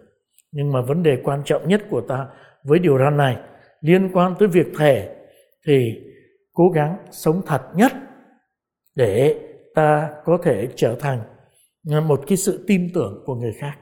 nhưng 0.52 0.72
mà 0.72 0.80
vấn 0.82 1.02
đề 1.02 1.18
quan 1.24 1.42
trọng 1.44 1.68
nhất 1.68 1.82
của 1.90 2.00
ta 2.00 2.26
với 2.64 2.78
điều 2.78 2.98
răn 2.98 3.16
này 3.16 3.36
liên 3.80 4.10
quan 4.12 4.34
tới 4.38 4.48
việc 4.48 4.66
thể 4.78 5.16
thì 5.66 5.94
cố 6.52 6.68
gắng 6.68 6.96
sống 7.10 7.42
thật 7.46 7.62
nhất 7.74 7.92
để 8.94 9.40
ta 9.74 10.10
có 10.24 10.38
thể 10.42 10.68
trở 10.76 10.96
thành 11.00 11.20
một 12.08 12.20
cái 12.26 12.36
sự 12.36 12.64
tin 12.66 12.88
tưởng 12.94 13.22
của 13.26 13.34
người 13.34 13.52
khác. 13.60 13.72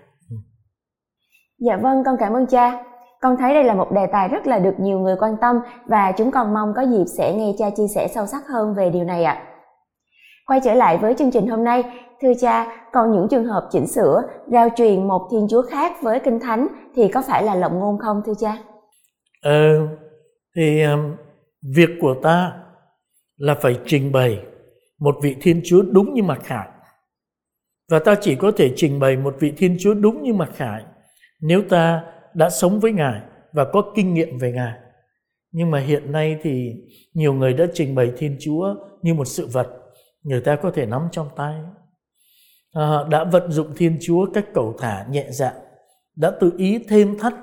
Dạ 1.58 1.76
vâng, 1.76 2.02
con 2.04 2.16
cảm 2.18 2.32
ơn 2.32 2.46
cha. 2.46 2.84
Con 3.20 3.36
thấy 3.38 3.54
đây 3.54 3.64
là 3.64 3.74
một 3.74 3.92
đề 3.92 4.06
tài 4.12 4.28
rất 4.28 4.46
là 4.46 4.58
được 4.58 4.74
nhiều 4.80 4.98
người 4.98 5.16
quan 5.20 5.36
tâm 5.40 5.60
và 5.86 6.12
chúng 6.12 6.30
con 6.30 6.54
mong 6.54 6.72
có 6.76 6.82
dịp 6.82 7.04
sẽ 7.18 7.34
nghe 7.34 7.52
cha 7.58 7.70
chia 7.70 7.86
sẻ 7.94 8.08
sâu 8.14 8.26
sắc 8.26 8.42
hơn 8.48 8.74
về 8.74 8.90
điều 8.90 9.04
này 9.04 9.24
ạ. 9.24 9.47
Quay 10.48 10.60
trở 10.64 10.74
lại 10.74 10.98
với 10.98 11.14
chương 11.18 11.30
trình 11.30 11.46
hôm 11.46 11.64
nay, 11.64 11.82
thưa 12.22 12.32
cha, 12.40 12.86
còn 12.92 13.12
những 13.12 13.26
trường 13.30 13.44
hợp 13.44 13.68
chỉnh 13.70 13.86
sửa, 13.86 14.22
rao 14.46 14.68
truyền 14.76 15.08
một 15.08 15.28
thiên 15.30 15.46
chúa 15.50 15.62
khác 15.62 15.92
với 16.02 16.20
kinh 16.24 16.40
thánh 16.40 16.66
thì 16.94 17.08
có 17.08 17.22
phải 17.28 17.42
là 17.42 17.54
lộng 17.54 17.78
ngôn 17.78 17.98
không 17.98 18.22
thưa 18.26 18.32
cha? 18.40 18.58
Ờ, 19.42 19.88
thì 20.56 20.82
um, 20.82 21.16
việc 21.76 21.88
của 22.00 22.14
ta 22.22 22.52
là 23.36 23.54
phải 23.54 23.78
trình 23.86 24.12
bày 24.12 24.38
một 24.98 25.16
vị 25.22 25.36
thiên 25.40 25.60
chúa 25.64 25.82
đúng 25.82 26.14
như 26.14 26.22
mặt 26.22 26.38
khải. 26.42 26.68
Và 27.90 27.98
ta 27.98 28.14
chỉ 28.20 28.34
có 28.36 28.52
thể 28.56 28.72
trình 28.76 29.00
bày 29.00 29.16
một 29.16 29.34
vị 29.40 29.52
thiên 29.56 29.76
chúa 29.80 29.94
đúng 29.94 30.22
như 30.22 30.34
mặt 30.34 30.50
khải 30.54 30.82
nếu 31.40 31.62
ta 31.68 32.04
đã 32.34 32.50
sống 32.50 32.80
với 32.80 32.92
ngài 32.92 33.20
và 33.52 33.64
có 33.72 33.82
kinh 33.94 34.14
nghiệm 34.14 34.38
về 34.38 34.52
ngài. 34.52 34.72
Nhưng 35.52 35.70
mà 35.70 35.78
hiện 35.78 36.12
nay 36.12 36.38
thì 36.42 36.72
nhiều 37.14 37.32
người 37.32 37.52
đã 37.52 37.66
trình 37.74 37.94
bày 37.94 38.12
thiên 38.16 38.36
chúa 38.40 38.74
như 39.02 39.14
một 39.14 39.24
sự 39.24 39.48
vật 39.52 39.77
người 40.28 40.40
ta 40.40 40.56
có 40.56 40.70
thể 40.70 40.86
nắm 40.86 41.08
trong 41.12 41.28
tay. 41.36 41.54
À, 42.72 43.04
đã 43.10 43.24
vận 43.24 43.50
dụng 43.50 43.74
thiên 43.76 43.98
chúa 44.00 44.26
cách 44.34 44.46
cầu 44.54 44.74
thả 44.78 45.06
nhẹ 45.10 45.26
dạ 45.30 45.54
đã 46.16 46.30
tự 46.40 46.52
ý 46.56 46.84
thêm 46.88 47.18
thắt 47.18 47.34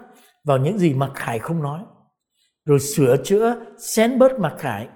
vào 0.43 0.57
những 0.57 0.77
gì 0.77 0.93
mặc 0.93 1.11
khải 1.15 1.39
không 1.39 1.61
nói 1.61 1.81
rồi 2.65 2.79
sửa 2.79 3.17
chữa 3.23 3.55
xén 3.79 4.19
bớt 4.19 4.39
mặc 4.39 4.55
khải 4.57 4.87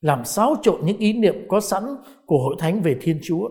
làm 0.00 0.24
xáo 0.24 0.56
trộn 0.62 0.80
những 0.84 0.98
ý 0.98 1.12
niệm 1.12 1.34
có 1.48 1.60
sẵn 1.60 1.82
của 2.26 2.38
hội 2.38 2.56
thánh 2.58 2.82
về 2.82 2.96
thiên 3.00 3.20
chúa 3.22 3.48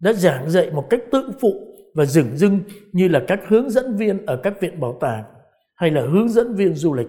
đã 0.00 0.12
giảng 0.12 0.50
dạy 0.50 0.70
một 0.70 0.84
cách 0.90 1.00
tự 1.12 1.30
phụ 1.40 1.50
và 1.94 2.04
dửng 2.04 2.36
dưng 2.36 2.60
như 2.92 3.08
là 3.08 3.22
các 3.28 3.40
hướng 3.48 3.70
dẫn 3.70 3.96
viên 3.96 4.26
ở 4.26 4.40
các 4.42 4.60
viện 4.60 4.80
bảo 4.80 4.98
tàng 5.00 5.24
hay 5.74 5.90
là 5.90 6.02
hướng 6.02 6.28
dẫn 6.28 6.54
viên 6.54 6.74
du 6.74 6.94
lịch. 6.94 7.08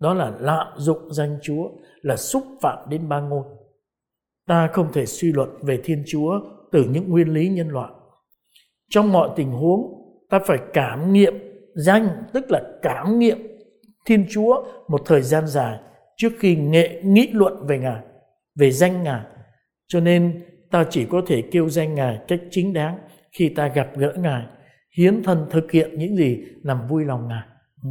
Đó 0.00 0.14
là 0.14 0.32
lạm 0.40 0.66
dụng 0.76 1.12
danh 1.12 1.38
chúa 1.42 1.68
là 2.02 2.16
xúc 2.16 2.44
phạm 2.62 2.78
đến 2.88 3.08
ba 3.08 3.20
ngôn 3.20 3.44
ta 4.50 4.68
không 4.72 4.92
thể 4.92 5.06
suy 5.06 5.32
luận 5.32 5.48
về 5.62 5.80
thiên 5.84 6.02
chúa 6.06 6.40
từ 6.72 6.84
những 6.84 7.10
nguyên 7.10 7.28
lý 7.28 7.48
nhân 7.48 7.68
loại. 7.68 7.92
Trong 8.88 9.12
mọi 9.12 9.30
tình 9.36 9.50
huống, 9.50 9.92
ta 10.30 10.40
phải 10.46 10.58
cảm 10.72 11.12
nghiệm 11.12 11.34
danh, 11.74 12.08
tức 12.32 12.44
là 12.50 12.60
cảm 12.82 13.18
nghiệm 13.18 13.38
thiên 14.06 14.26
chúa 14.30 14.64
một 14.88 15.00
thời 15.06 15.22
gian 15.22 15.46
dài 15.46 15.78
trước 16.16 16.32
khi 16.38 16.56
nghệ 16.56 17.00
nghĩ 17.04 17.28
luận 17.32 17.66
về 17.66 17.78
ngài, 17.78 18.02
về 18.58 18.70
danh 18.70 19.02
ngài. 19.02 19.22
Cho 19.88 20.00
nên, 20.00 20.42
ta 20.70 20.86
chỉ 20.90 21.06
có 21.10 21.22
thể 21.26 21.42
kêu 21.50 21.68
danh 21.68 21.94
ngài 21.94 22.18
cách 22.28 22.40
chính 22.50 22.72
đáng 22.72 22.98
khi 23.32 23.48
ta 23.48 23.68
gặp 23.68 23.88
gỡ 23.96 24.12
ngài, 24.16 24.46
hiến 24.98 25.22
thân 25.22 25.46
thực 25.50 25.72
hiện 25.72 25.98
những 25.98 26.16
gì 26.16 26.38
làm 26.62 26.88
vui 26.88 27.04
lòng 27.04 27.28
ngài. 27.28 27.42
Ừ. 27.82 27.90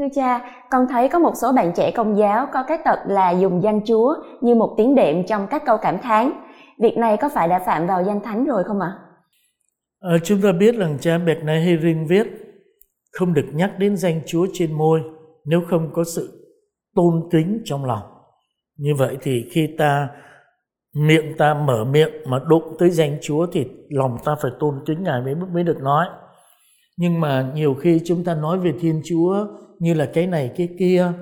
Thưa 0.00 0.08
cha, 0.14 0.40
con 0.70 0.86
thấy 0.90 1.08
có 1.08 1.18
một 1.18 1.32
số 1.42 1.52
bạn 1.52 1.72
trẻ 1.76 1.90
công 1.90 2.18
giáo 2.18 2.46
có 2.52 2.64
cái 2.68 2.78
tật 2.84 2.98
là 3.06 3.30
dùng 3.30 3.62
danh 3.62 3.80
Chúa 3.84 4.14
như 4.40 4.54
một 4.54 4.74
tiếng 4.76 4.94
đệm 4.94 5.26
trong 5.26 5.46
các 5.50 5.62
câu 5.66 5.76
cảm 5.82 5.98
thán. 5.98 6.32
Việc 6.78 6.96
này 6.98 7.16
có 7.16 7.28
phải 7.28 7.48
đã 7.48 7.58
phạm 7.58 7.86
vào 7.86 8.04
danh 8.04 8.20
thánh 8.20 8.44
rồi 8.44 8.64
không 8.64 8.80
ạ? 8.80 8.92
À? 10.00 10.10
À, 10.10 10.16
chúng 10.24 10.40
ta 10.42 10.52
biết 10.52 10.76
rằng 10.76 10.98
cha 11.00 11.18
Bẹt 11.18 11.44
này 11.44 11.60
Hering 11.62 12.06
viết 12.06 12.26
không 13.12 13.34
được 13.34 13.46
nhắc 13.52 13.72
đến 13.78 13.96
danh 13.96 14.20
Chúa 14.26 14.46
trên 14.52 14.72
môi 14.72 15.00
nếu 15.44 15.60
không 15.70 15.90
có 15.92 16.04
sự 16.04 16.52
tôn 16.94 17.28
kính 17.32 17.62
trong 17.64 17.84
lòng. 17.84 18.02
Như 18.78 18.94
vậy 18.98 19.18
thì 19.22 19.48
khi 19.52 19.68
ta 19.78 20.08
miệng 20.94 21.36
ta 21.38 21.54
mở 21.54 21.84
miệng 21.84 22.12
mà 22.26 22.38
đụng 22.48 22.76
tới 22.78 22.90
danh 22.90 23.18
Chúa 23.22 23.46
thì 23.52 23.66
lòng 23.90 24.16
ta 24.24 24.36
phải 24.42 24.50
tôn 24.60 24.74
kính 24.86 25.02
Ngài 25.02 25.20
mới 25.20 25.34
mới 25.34 25.64
được 25.64 25.78
nói. 25.82 26.06
Nhưng 26.96 27.20
mà 27.20 27.52
nhiều 27.54 27.74
khi 27.74 28.00
chúng 28.04 28.24
ta 28.24 28.34
nói 28.34 28.58
về 28.58 28.72
Thiên 28.80 29.02
Chúa 29.04 29.46
như 29.80 29.94
là 29.94 30.06
cái 30.06 30.26
này 30.26 30.50
cái 30.56 30.68
kia 30.78 31.12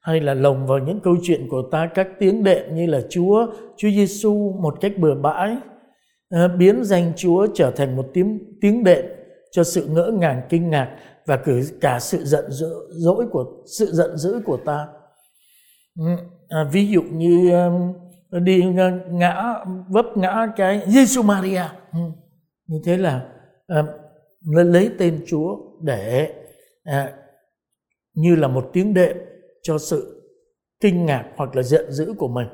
hay 0.00 0.20
là 0.20 0.34
lồng 0.34 0.66
vào 0.66 0.78
những 0.78 1.00
câu 1.00 1.16
chuyện 1.22 1.48
của 1.50 1.62
ta 1.70 1.90
các 1.94 2.08
tiếng 2.18 2.44
đệm 2.44 2.74
như 2.74 2.86
là 2.86 3.00
Chúa, 3.10 3.46
Chúa 3.76 3.88
Giêsu 3.90 4.56
một 4.60 4.80
cách 4.80 4.92
bừa 4.98 5.14
bãi 5.14 5.56
ờ, 6.30 6.48
biến 6.48 6.84
danh 6.84 7.12
Chúa 7.16 7.46
trở 7.54 7.70
thành 7.70 7.96
một 7.96 8.06
tiếng 8.14 8.38
tiếng 8.60 8.84
đệm 8.84 9.04
cho 9.50 9.64
sự 9.64 9.86
ngỡ 9.86 10.12
ngàng 10.18 10.42
kinh 10.48 10.70
ngạc 10.70 10.96
và 11.26 11.36
cử 11.36 11.62
cả 11.80 12.00
sự 12.00 12.24
giận 12.24 12.50
dữ 12.50 12.68
dỗi 12.90 13.26
của 13.30 13.44
sự 13.78 13.86
giận 13.92 14.16
dữ 14.16 14.40
của 14.44 14.56
ta. 14.56 14.86
Ừ, 15.98 16.06
à, 16.48 16.64
ví 16.72 16.88
dụ 16.88 17.02
như 17.02 17.50
ờ, 18.30 18.38
đi 18.38 18.64
ngã 19.10 19.54
vấp 19.88 20.06
ngã 20.16 20.46
cái 20.56 20.82
Giêsu 20.86 21.22
Maria 21.22 21.62
ừ, 21.92 21.98
như 22.66 22.78
thế 22.84 22.96
là 22.96 23.28
ờ, 23.66 23.84
lấy 24.46 24.90
tên 24.98 25.24
Chúa 25.26 25.56
để 25.82 26.34
à, 26.84 27.12
như 28.16 28.36
là 28.36 28.48
một 28.48 28.70
tiếng 28.72 28.94
đệm 28.94 29.16
cho 29.62 29.78
sự 29.78 30.22
kinh 30.80 31.06
ngạc 31.06 31.32
hoặc 31.36 31.56
là 31.56 31.62
giận 31.62 31.92
dữ 31.92 32.14
của 32.18 32.28
mình. 32.28 32.48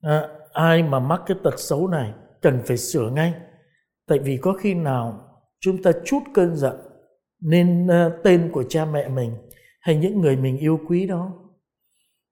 À, 0.00 0.28
ai 0.52 0.82
mà 0.82 0.98
mắc 0.98 1.20
cái 1.26 1.36
tật 1.44 1.54
xấu 1.60 1.88
này 1.88 2.12
cần 2.42 2.62
phải 2.66 2.76
sửa 2.76 3.10
ngay. 3.10 3.34
Tại 4.06 4.18
vì 4.18 4.36
có 4.36 4.52
khi 4.52 4.74
nào 4.74 5.28
chúng 5.60 5.82
ta 5.82 5.90
chút 6.04 6.20
cơn 6.34 6.56
giận 6.56 6.76
nên 7.40 7.86
uh, 7.86 8.12
tên 8.24 8.50
của 8.52 8.64
cha 8.68 8.84
mẹ 8.84 9.08
mình 9.08 9.32
hay 9.80 9.96
những 9.96 10.20
người 10.20 10.36
mình 10.36 10.58
yêu 10.58 10.80
quý 10.88 11.06
đó. 11.06 11.32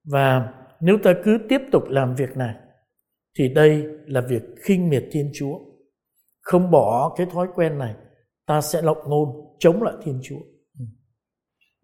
Và 0.05 0.55
nếu 0.81 0.99
ta 1.03 1.15
cứ 1.25 1.39
tiếp 1.49 1.61
tục 1.73 1.83
làm 1.89 2.15
việc 2.15 2.37
này 2.37 2.55
thì 3.39 3.49
đây 3.49 3.85
là 4.07 4.21
việc 4.21 4.43
khinh 4.63 4.89
miệt 4.89 5.05
thiên 5.13 5.31
chúa. 5.35 5.59
Không 6.41 6.71
bỏ 6.71 7.15
cái 7.17 7.27
thói 7.27 7.49
quen 7.55 7.79
này 7.79 7.95
ta 8.47 8.61
sẽ 8.61 8.83
lộng 8.83 8.99
ngôn 9.07 9.29
chống 9.59 9.83
lại 9.83 9.95
thiên 10.03 10.21
chúa. 10.23 10.41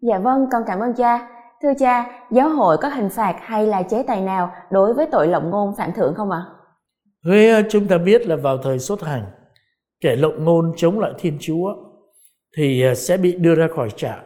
Dạ 0.01 0.19
vâng, 0.19 0.45
con 0.51 0.63
cảm 0.67 0.79
ơn 0.79 0.93
cha. 0.93 1.27
Thưa 1.61 1.73
cha, 1.79 2.25
giáo 2.31 2.49
hội 2.49 2.77
có 2.81 2.89
hình 2.89 3.09
phạt 3.09 3.35
hay 3.41 3.67
là 3.67 3.83
chế 3.83 4.03
tài 4.03 4.21
nào 4.21 4.51
đối 4.71 4.93
với 4.93 5.07
tội 5.11 5.27
lộng 5.27 5.49
ngôn 5.49 5.75
phạm 5.77 5.93
thượng 5.93 6.13
không 6.15 6.31
ạ? 6.31 6.45
À? 7.23 7.61
chúng 7.69 7.87
ta 7.87 7.97
biết 7.97 8.27
là 8.27 8.35
vào 8.35 8.57
thời 8.57 8.79
xuất 8.79 9.01
hành, 9.01 9.25
kẻ 10.01 10.15
lộng 10.15 10.45
ngôn 10.45 10.73
chống 10.77 10.99
lại 10.99 11.11
Thiên 11.17 11.37
Chúa 11.41 11.75
thì 12.57 12.81
ờ, 12.81 12.95
sẽ 12.95 13.17
bị 13.17 13.35
đưa 13.35 13.55
ra 13.55 13.67
khỏi 13.75 13.89
trại. 13.89 14.19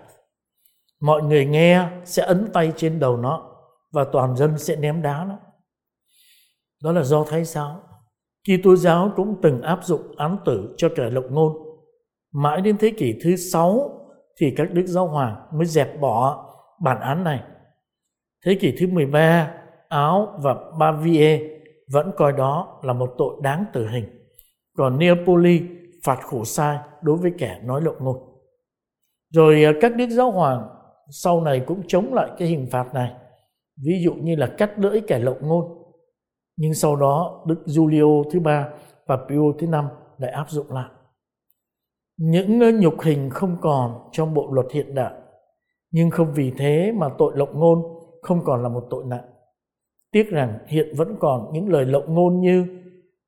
Mọi 1.01 1.21
người 1.21 1.45
nghe 1.45 1.89
sẽ 2.05 2.23
ấn 2.23 2.47
tay 2.53 2.73
trên 2.75 2.99
đầu 2.99 3.17
nó 3.17 3.51
và 3.93 4.05
toàn 4.11 4.35
dân 4.35 4.57
sẽ 4.57 4.75
ném 4.75 5.01
đá 5.01 5.25
nó. 5.29 5.37
Đó 6.83 6.91
là 6.91 7.03
do 7.03 7.23
Thái 7.23 7.43
giáo. 7.43 7.81
Kitô 8.43 8.75
giáo 8.75 9.11
cũng 9.15 9.35
từng 9.41 9.61
áp 9.61 9.79
dụng 9.83 10.01
án 10.17 10.37
tử 10.45 10.73
cho 10.77 10.89
kẻ 10.95 11.09
lộng 11.09 11.33
ngôn. 11.33 11.53
Mãi 12.33 12.61
đến 12.61 12.77
thế 12.77 12.91
kỷ 12.97 13.19
thứ 13.23 13.35
sáu 13.35 14.01
thì 14.39 14.53
các 14.57 14.73
đức 14.73 14.85
giáo 14.85 15.07
hoàng 15.07 15.47
mới 15.53 15.65
dẹp 15.65 15.99
bỏ 15.99 16.45
bản 16.81 17.01
án 17.01 17.23
này. 17.23 17.43
Thế 18.45 18.57
kỷ 18.61 18.75
thứ 18.79 18.87
13, 18.87 19.51
Áo 19.89 20.39
và 20.43 20.55
Bavie 20.79 21.41
vẫn 21.91 22.11
coi 22.17 22.33
đó 22.33 22.79
là 22.83 22.93
một 22.93 23.15
tội 23.17 23.35
đáng 23.41 23.65
tử 23.73 23.87
hình. 23.87 24.05
Còn 24.77 24.99
Neapoli 24.99 25.61
phạt 26.03 26.19
khổ 26.21 26.45
sai 26.45 26.77
đối 27.01 27.17
với 27.17 27.33
kẻ 27.37 27.59
nói 27.63 27.81
lộn 27.81 27.95
ngôn. 27.99 28.17
Rồi 29.33 29.63
ờ, 29.63 29.73
các 29.81 29.95
đức 29.95 30.09
giáo 30.09 30.31
hoàng 30.31 30.69
sau 31.09 31.41
này 31.41 31.59
cũng 31.59 31.81
chống 31.87 32.13
lại 32.13 32.29
cái 32.37 32.47
hình 32.47 32.67
phạt 32.71 32.93
này. 32.93 33.11
Ví 33.85 34.01
dụ 34.03 34.13
như 34.13 34.35
là 34.35 34.47
cắt 34.57 34.79
lưỡi 34.79 35.01
kẻ 35.07 35.19
lộng 35.19 35.37
ngôn. 35.41 35.85
Nhưng 36.57 36.73
sau 36.73 36.95
đó 36.95 37.43
Đức 37.47 37.63
Giulio 37.65 38.23
thứ 38.31 38.39
ba 38.39 38.69
và 39.05 39.17
Pio 39.29 39.41
thứ 39.59 39.67
năm 39.67 39.87
lại 40.17 40.31
áp 40.31 40.49
dụng 40.49 40.71
lại 40.71 40.89
những 42.17 42.79
nhục 42.79 43.01
hình 43.01 43.29
không 43.29 43.57
còn 43.61 44.09
trong 44.11 44.33
bộ 44.33 44.49
luật 44.51 44.67
hiện 44.71 44.95
đại. 44.95 45.13
Nhưng 45.91 46.09
không 46.09 46.33
vì 46.33 46.51
thế 46.57 46.91
mà 46.95 47.09
tội 47.17 47.33
lộng 47.37 47.59
ngôn 47.59 47.81
không 48.21 48.43
còn 48.45 48.63
là 48.63 48.69
một 48.69 48.83
tội 48.89 49.03
nặng. 49.07 49.25
Tiếc 50.11 50.29
rằng 50.29 50.59
hiện 50.67 50.87
vẫn 50.97 51.15
còn 51.19 51.53
những 51.53 51.69
lời 51.69 51.85
lộng 51.85 52.13
ngôn 52.13 52.39
như 52.39 52.65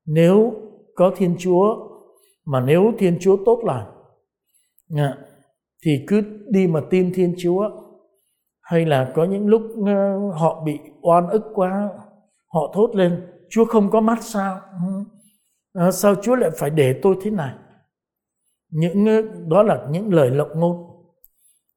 nếu 0.06 0.52
có 0.94 1.12
thiên 1.16 1.36
chúa 1.38 1.76
mà 2.46 2.60
nếu 2.60 2.92
thiên 2.98 3.18
chúa 3.20 3.36
tốt 3.46 3.60
lành 3.64 3.86
à, 4.96 5.18
thì 5.84 6.04
cứ 6.06 6.22
đi 6.50 6.66
mà 6.66 6.80
tin 6.90 7.12
thiên 7.14 7.34
chúa. 7.38 7.70
Hay 8.62 8.86
là 8.86 9.12
có 9.14 9.24
những 9.24 9.46
lúc 9.46 9.62
ờ, 9.86 10.30
họ 10.32 10.62
bị 10.64 10.78
oan 11.02 11.28
ức 11.28 11.42
quá 11.54 11.88
họ 12.54 12.72
thốt 12.74 12.90
lên 12.94 13.26
chúa 13.50 13.64
không 13.64 13.90
có 13.90 14.00
mắt 14.00 14.18
sao? 14.22 14.60
À, 15.74 15.90
sao 15.90 16.14
chúa 16.22 16.34
lại 16.34 16.50
phải 16.56 16.70
để 16.70 17.00
tôi 17.02 17.16
thế 17.22 17.30
này? 17.30 17.54
Những 18.70 19.04
đó 19.48 19.62
là 19.62 19.86
những 19.90 20.12
lời 20.12 20.30
lộng 20.30 20.60
ngôn. 20.60 20.76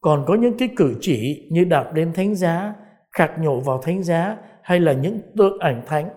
Còn 0.02 0.24
có 0.28 0.36
những 0.36 0.58
cái 0.58 0.70
cử 0.78 0.98
chỉ 1.02 1.48
như 1.52 1.64
đạp 1.64 1.92
lên 1.94 2.14
thánh 2.14 2.36
giá 2.36 2.76
khạc 3.12 3.40
nhổ 3.40 3.60
vào 3.60 3.82
thánh 3.82 4.04
giá 4.04 4.38
hay 4.64 4.80
là 4.80 4.94
những 4.94 5.20
tượng 5.38 5.60
ảnh 5.60 5.84
thánh 5.88 6.10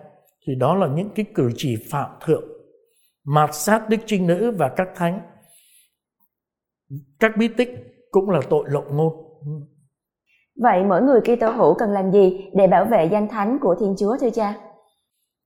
thì 0.47 0.55
đó 0.55 0.75
là 0.75 0.87
những 0.87 1.09
cái 1.15 1.25
cử 1.35 1.51
chỉ 1.55 1.75
phạm 1.89 2.09
thượng. 2.25 2.43
Mạt 3.23 3.49
sát 3.53 3.89
đức 3.89 3.97
trinh 4.05 4.27
nữ 4.27 4.51
và 4.51 4.69
các 4.69 4.87
thánh 4.95 5.21
các 7.19 7.31
bí 7.37 7.47
tích 7.47 7.69
cũng 8.11 8.29
là 8.29 8.39
tội 8.49 8.63
lộng 8.69 8.97
ngôn. 8.97 9.13
Vậy 10.61 10.83
mỗi 10.83 11.01
người 11.01 11.21
Kitô 11.21 11.49
hữu 11.49 11.73
cần 11.73 11.89
làm 11.89 12.11
gì 12.11 12.49
để 12.53 12.67
bảo 12.67 12.85
vệ 12.85 13.09
danh 13.11 13.27
thánh 13.27 13.57
của 13.61 13.75
Thiên 13.79 13.95
Chúa 13.99 14.17
thưa 14.21 14.29
cha? 14.29 14.57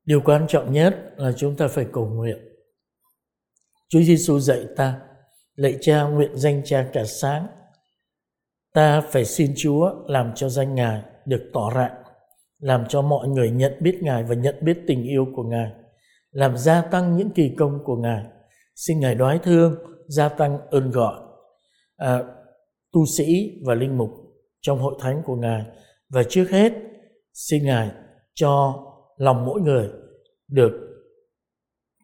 Điều 0.05 0.21
quan 0.25 0.47
trọng 0.47 0.73
nhất 0.73 1.13
là 1.17 1.31
chúng 1.31 1.55
ta 1.55 1.67
phải 1.67 1.85
cầu 1.91 2.05
nguyện. 2.05 2.37
Chúa 3.89 3.99
Giêsu 3.99 4.39
dạy 4.39 4.59
ta 4.77 5.01
lạy 5.59 5.77
cha 5.81 6.03
nguyện 6.03 6.31
danh 6.35 6.61
cha 6.65 6.89
cả 6.93 7.05
sáng 7.05 7.47
ta 8.73 9.01
phải 9.01 9.25
xin 9.25 9.53
Chúa 9.57 9.91
làm 10.07 10.31
cho 10.35 10.49
danh 10.49 10.75
Ngài 10.75 11.01
được 11.25 11.49
tỏ 11.53 11.71
rạng 11.75 12.03
làm 12.59 12.83
cho 12.89 13.01
mọi 13.01 13.27
người 13.27 13.51
nhận 13.51 13.73
biết 13.79 13.99
Ngài 14.01 14.23
và 14.23 14.35
nhận 14.35 14.55
biết 14.61 14.77
tình 14.87 15.03
yêu 15.03 15.27
của 15.35 15.43
Ngài 15.43 15.71
làm 16.31 16.57
gia 16.57 16.81
tăng 16.81 17.17
những 17.17 17.29
kỳ 17.29 17.55
công 17.57 17.79
của 17.83 17.95
Ngài. 17.95 18.23
Xin 18.75 18.99
Ngài 18.99 19.15
đoái 19.15 19.39
thương, 19.39 19.75
gia 20.07 20.29
tăng 20.29 20.59
ơn 20.69 20.91
gọi 20.91 21.21
à, 21.97 22.23
tu 22.91 23.05
sĩ 23.05 23.51
và 23.65 23.75
linh 23.75 23.97
mục 23.97 24.09
trong 24.61 24.79
hội 24.79 24.95
thánh 24.99 25.21
của 25.25 25.35
Ngài. 25.35 25.65
Và 26.09 26.23
trước 26.29 26.49
hết, 26.49 26.73
xin 27.33 27.65
Ngài 27.65 27.91
cho 28.33 28.83
lòng 29.17 29.45
mỗi 29.45 29.61
người 29.61 29.89
được 30.47 30.71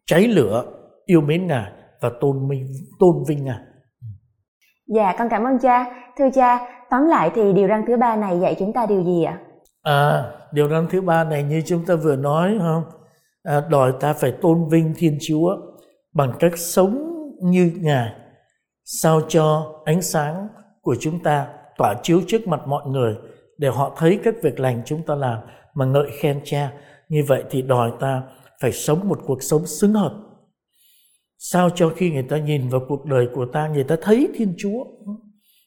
cháy 0.06 0.28
lửa 0.28 0.64
yêu 1.06 1.20
mến 1.20 1.46
Ngài 1.46 1.72
và 2.00 2.10
tôn 2.20 2.48
minh 2.48 2.66
tôn 2.98 3.24
vinh 3.28 3.44
Ngài. 3.44 3.58
Dạ, 4.86 5.14
con 5.18 5.28
cảm 5.30 5.44
ơn 5.44 5.58
cha. 5.58 5.86
Thưa 6.18 6.28
cha, 6.34 6.58
tóm 6.90 7.06
lại 7.06 7.30
thì 7.34 7.52
điều 7.52 7.68
răn 7.68 7.84
thứ 7.86 7.96
ba 7.96 8.16
này 8.16 8.40
dạy 8.40 8.56
chúng 8.58 8.72
ta 8.72 8.86
điều 8.86 9.04
gì 9.04 9.24
ạ? 9.24 9.38
À, 9.82 10.24
điều 10.52 10.68
răn 10.68 10.86
thứ 10.90 11.00
ba 11.00 11.24
này 11.24 11.42
như 11.42 11.62
chúng 11.66 11.84
ta 11.86 11.94
vừa 11.94 12.16
nói 12.16 12.58
không? 12.60 12.82
À, 13.42 13.60
đòi 13.70 13.92
ta 14.00 14.12
phải 14.12 14.32
tôn 14.42 14.68
vinh 14.68 14.94
Thiên 14.96 15.18
Chúa 15.28 15.56
bằng 16.14 16.32
cách 16.38 16.58
sống 16.58 17.12
như 17.42 17.72
Ngài, 17.80 18.10
sao 18.84 19.20
cho 19.28 19.72
ánh 19.84 20.02
sáng 20.02 20.48
của 20.82 20.96
chúng 21.00 21.22
ta 21.22 21.46
tỏa 21.78 21.94
chiếu 22.02 22.20
trước 22.26 22.48
mặt 22.48 22.60
mọi 22.66 22.86
người 22.86 23.16
để 23.58 23.68
họ 23.68 23.96
thấy 23.96 24.20
các 24.24 24.34
việc 24.42 24.60
lành 24.60 24.82
chúng 24.84 25.02
ta 25.06 25.14
làm 25.14 25.38
mà 25.74 25.84
ngợi 25.84 26.10
khen 26.20 26.40
Cha. 26.44 26.72
Như 27.08 27.24
vậy 27.28 27.44
thì 27.50 27.62
đòi 27.62 27.92
ta 28.00 28.22
phải 28.60 28.72
sống 28.72 29.08
một 29.08 29.18
cuộc 29.26 29.42
sống 29.42 29.66
xứng 29.66 29.92
hợp. 29.92 30.12
Sao 31.38 31.70
cho 31.70 31.92
khi 31.96 32.10
người 32.10 32.22
ta 32.22 32.38
nhìn 32.38 32.68
vào 32.68 32.80
cuộc 32.88 33.04
đời 33.04 33.28
của 33.34 33.46
ta, 33.52 33.68
người 33.68 33.84
ta 33.84 33.96
thấy 34.02 34.28
Thiên 34.34 34.54
Chúa. 34.58 34.84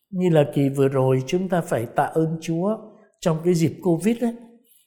Như 0.09 0.29
là 0.29 0.45
kỳ 0.53 0.69
vừa 0.69 0.87
rồi 0.87 1.23
chúng 1.27 1.49
ta 1.49 1.61
phải 1.61 1.85
tạ 1.85 2.03
ơn 2.03 2.37
Chúa 2.41 2.77
trong 3.19 3.37
cái 3.43 3.53
dịp 3.53 3.73
Covid 3.83 4.23
ấy. 4.23 4.35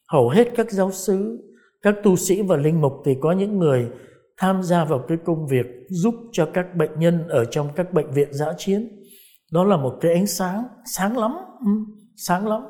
Hầu 0.09 0.29
hết 0.29 0.49
các 0.57 0.71
giáo 0.71 0.93
sứ 0.93 1.39
các 1.83 1.95
tu 2.03 2.17
sĩ 2.17 2.43
và 2.43 2.57
linh 2.57 2.81
mục 2.81 2.93
thì 3.05 3.17
có 3.21 3.33
những 3.33 3.59
người 3.59 3.89
tham 4.39 4.63
gia 4.63 4.85
vào 4.85 5.05
cái 5.09 5.19
công 5.25 5.47
việc 5.47 5.67
giúp 5.89 6.15
cho 6.33 6.47
các 6.55 6.77
bệnh 6.77 6.99
nhân 6.99 7.29
ở 7.29 7.45
trong 7.45 7.69
các 7.77 7.93
bệnh 7.93 8.11
viện 8.11 8.29
giã 8.33 8.47
chiến 8.57 8.89
đó 9.53 9.65
là 9.65 9.77
một 9.77 9.99
cái 10.01 10.13
ánh 10.13 10.27
sáng 10.27 10.65
sáng 10.95 11.19
lắm 11.19 11.33
ừ, 11.61 11.71
sáng 12.17 12.49
lắm 12.49 12.63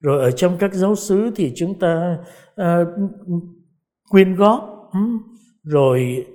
rồi 0.00 0.22
ở 0.22 0.30
trong 0.30 0.56
các 0.58 0.74
giáo 0.74 0.94
xứ 0.94 1.30
thì 1.36 1.52
chúng 1.56 1.78
ta 1.78 2.18
uh, 2.60 2.88
quyên 4.10 4.34
góp 4.34 4.88
ừ, 4.92 5.00
rồi 5.62 6.26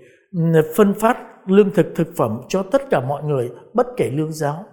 phân 0.75 0.93
phát 0.93 1.17
lương 1.45 1.73
thực 1.73 1.85
thực 1.95 2.07
phẩm 2.17 2.41
cho 2.49 2.63
tất 2.63 2.81
cả 2.89 3.01
mọi 3.07 3.23
người 3.23 3.49
bất 3.73 3.87
kể 3.97 4.09
lương 4.09 4.31
giáo 4.31 4.65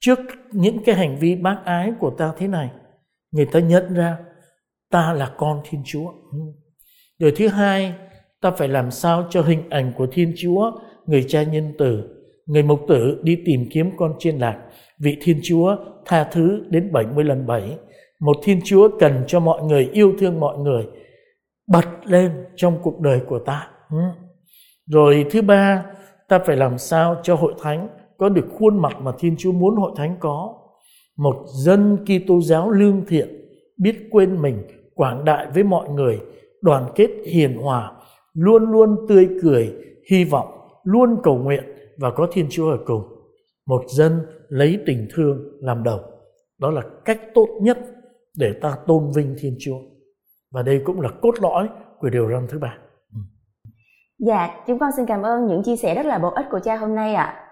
trước 0.00 0.18
những 0.52 0.84
cái 0.84 0.94
hành 0.94 1.18
vi 1.18 1.36
bác 1.36 1.56
ái 1.64 1.92
của 2.00 2.10
ta 2.18 2.32
thế 2.36 2.48
này 2.48 2.70
người 3.32 3.46
ta 3.52 3.60
nhận 3.60 3.94
ra 3.94 4.18
ta 4.90 5.12
là 5.12 5.34
con 5.38 5.60
Thiên 5.64 5.80
Chúa. 5.84 6.12
Điều 7.18 7.30
thứ 7.36 7.48
hai, 7.48 7.94
ta 8.40 8.50
phải 8.50 8.68
làm 8.68 8.90
sao 8.90 9.26
cho 9.30 9.42
hình 9.42 9.70
ảnh 9.70 9.92
của 9.96 10.06
Thiên 10.12 10.32
Chúa, 10.36 10.72
người 11.06 11.24
cha 11.28 11.42
nhân 11.42 11.72
tử, 11.78 12.02
người 12.46 12.62
mục 12.62 12.80
tử 12.88 13.20
đi 13.22 13.38
tìm 13.46 13.68
kiếm 13.70 13.90
con 13.96 14.14
trên 14.18 14.38
lạc, 14.38 14.62
vị 14.98 15.16
Thiên 15.20 15.40
Chúa 15.42 15.76
tha 16.06 16.24
thứ 16.24 16.64
đến 16.68 16.92
70 16.92 17.24
lần 17.24 17.46
7. 17.46 17.76
Một 18.20 18.36
Thiên 18.42 18.60
Chúa 18.64 18.88
cần 18.98 19.24
cho 19.26 19.40
mọi 19.40 19.62
người 19.62 19.88
yêu 19.92 20.12
thương 20.18 20.40
mọi 20.40 20.58
người 20.58 20.86
bật 21.72 21.86
lên 22.04 22.44
trong 22.56 22.78
cuộc 22.82 23.00
đời 23.00 23.20
của 23.28 23.38
ta. 23.38 23.70
Rồi 24.86 25.26
thứ 25.30 25.42
ba, 25.42 25.84
ta 26.28 26.38
phải 26.38 26.56
làm 26.56 26.78
sao 26.78 27.16
cho 27.22 27.34
hội 27.34 27.54
thánh 27.62 27.88
có 28.18 28.28
được 28.28 28.46
khuôn 28.58 28.82
mặt 28.82 28.96
mà 29.00 29.12
Thiên 29.18 29.36
Chúa 29.38 29.52
muốn 29.52 29.76
hội 29.76 29.92
thánh 29.96 30.16
có. 30.20 30.54
Một 31.16 31.44
dân 31.64 32.04
Kitô 32.04 32.40
giáo 32.40 32.70
lương 32.70 33.04
thiện, 33.08 33.28
biết 33.78 34.08
quên 34.10 34.42
mình, 34.42 34.62
quảng 34.94 35.24
đại 35.24 35.46
với 35.54 35.62
mọi 35.62 35.88
người, 35.88 36.20
đoàn 36.60 36.84
kết 36.94 37.10
hiền 37.26 37.56
hòa, 37.56 37.92
luôn 38.34 38.70
luôn 38.70 38.96
tươi 39.08 39.28
cười, 39.42 39.74
hy 40.10 40.24
vọng, 40.24 40.48
luôn 40.84 41.16
cầu 41.22 41.38
nguyện 41.38 41.64
và 41.98 42.10
có 42.10 42.28
Thiên 42.32 42.46
Chúa 42.50 42.70
ở 42.70 42.78
cùng. 42.86 43.02
Một 43.66 43.82
dân 43.88 44.20
lấy 44.48 44.78
tình 44.86 45.08
thương 45.14 45.38
làm 45.60 45.82
đầu. 45.82 46.00
Đó 46.58 46.70
là 46.70 46.82
cách 47.04 47.20
tốt 47.34 47.48
nhất 47.62 47.78
để 48.36 48.52
ta 48.60 48.76
tôn 48.86 49.10
vinh 49.14 49.36
Thiên 49.38 49.56
Chúa. 49.60 49.78
Và 50.52 50.62
đây 50.62 50.80
cũng 50.84 51.00
là 51.00 51.08
cốt 51.22 51.34
lõi 51.40 51.68
của 51.98 52.10
điều 52.10 52.28
răn 52.30 52.46
thứ 52.48 52.58
ba. 52.58 52.78
Dạ, 54.18 54.50
chúng 54.66 54.78
con 54.78 54.90
xin 54.96 55.06
cảm 55.06 55.22
ơn 55.22 55.46
những 55.46 55.62
chia 55.62 55.76
sẻ 55.76 55.94
rất 55.94 56.06
là 56.06 56.18
bổ 56.18 56.28
ích 56.28 56.46
của 56.50 56.60
cha 56.64 56.76
hôm 56.76 56.94
nay 56.94 57.14
ạ. 57.14 57.44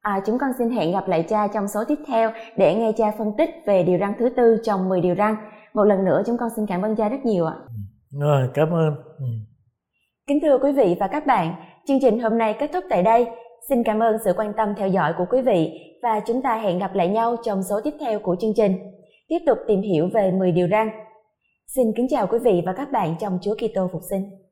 À, 0.00 0.20
chúng 0.26 0.38
con 0.38 0.50
xin 0.58 0.70
hẹn 0.70 0.92
gặp 0.92 1.08
lại 1.08 1.24
cha 1.28 1.46
trong 1.46 1.68
số 1.68 1.84
tiếp 1.88 1.98
theo 2.06 2.30
để 2.56 2.74
nghe 2.74 2.92
cha 2.96 3.10
phân 3.18 3.32
tích 3.38 3.50
về 3.66 3.82
điều 3.82 3.98
răn 3.98 4.12
thứ 4.18 4.28
tư 4.28 4.56
trong 4.62 4.88
10 4.88 5.00
điều 5.00 5.14
răn. 5.14 5.36
Một 5.74 5.84
lần 5.84 6.04
nữa 6.04 6.22
chúng 6.26 6.36
con 6.38 6.48
xin 6.56 6.66
cảm 6.66 6.82
ơn 6.82 6.96
cha 6.96 7.08
rất 7.08 7.24
nhiều 7.24 7.46
ạ. 7.46 7.54
Rồi 8.20 8.48
cảm 8.54 8.70
ơn. 8.70 8.94
Ừ. 9.18 9.26
kính 10.26 10.38
thưa 10.42 10.58
quý 10.58 10.72
vị 10.72 10.96
và 11.00 11.08
các 11.08 11.26
bạn 11.26 11.54
chương 11.86 12.00
trình 12.00 12.20
hôm 12.20 12.38
nay 12.38 12.56
kết 12.58 12.70
thúc 12.72 12.84
tại 12.90 13.02
đây. 13.02 13.26
Xin 13.68 13.84
cảm 13.84 14.02
ơn 14.02 14.16
sự 14.24 14.32
quan 14.36 14.52
tâm 14.56 14.74
theo 14.76 14.88
dõi 14.88 15.12
của 15.18 15.24
quý 15.30 15.42
vị 15.42 15.72
và 16.02 16.20
chúng 16.26 16.42
ta 16.42 16.56
hẹn 16.56 16.78
gặp 16.78 16.94
lại 16.94 17.08
nhau 17.08 17.36
trong 17.44 17.62
số 17.62 17.80
tiếp 17.84 17.94
theo 18.00 18.18
của 18.18 18.36
chương 18.40 18.54
trình. 18.56 18.72
Tiếp 19.28 19.38
tục 19.46 19.58
tìm 19.66 19.80
hiểu 19.80 20.08
về 20.14 20.30
10 20.30 20.52
điều 20.52 20.68
răn. 20.68 20.90
Xin 21.66 21.86
kính 21.96 22.06
chào 22.10 22.26
quý 22.26 22.38
vị 22.38 22.62
và 22.66 22.72
các 22.72 22.92
bạn 22.92 23.14
trong 23.20 23.38
Chúa 23.42 23.54
Kitô 23.54 23.88
phục 23.92 24.02
sinh 24.10 24.45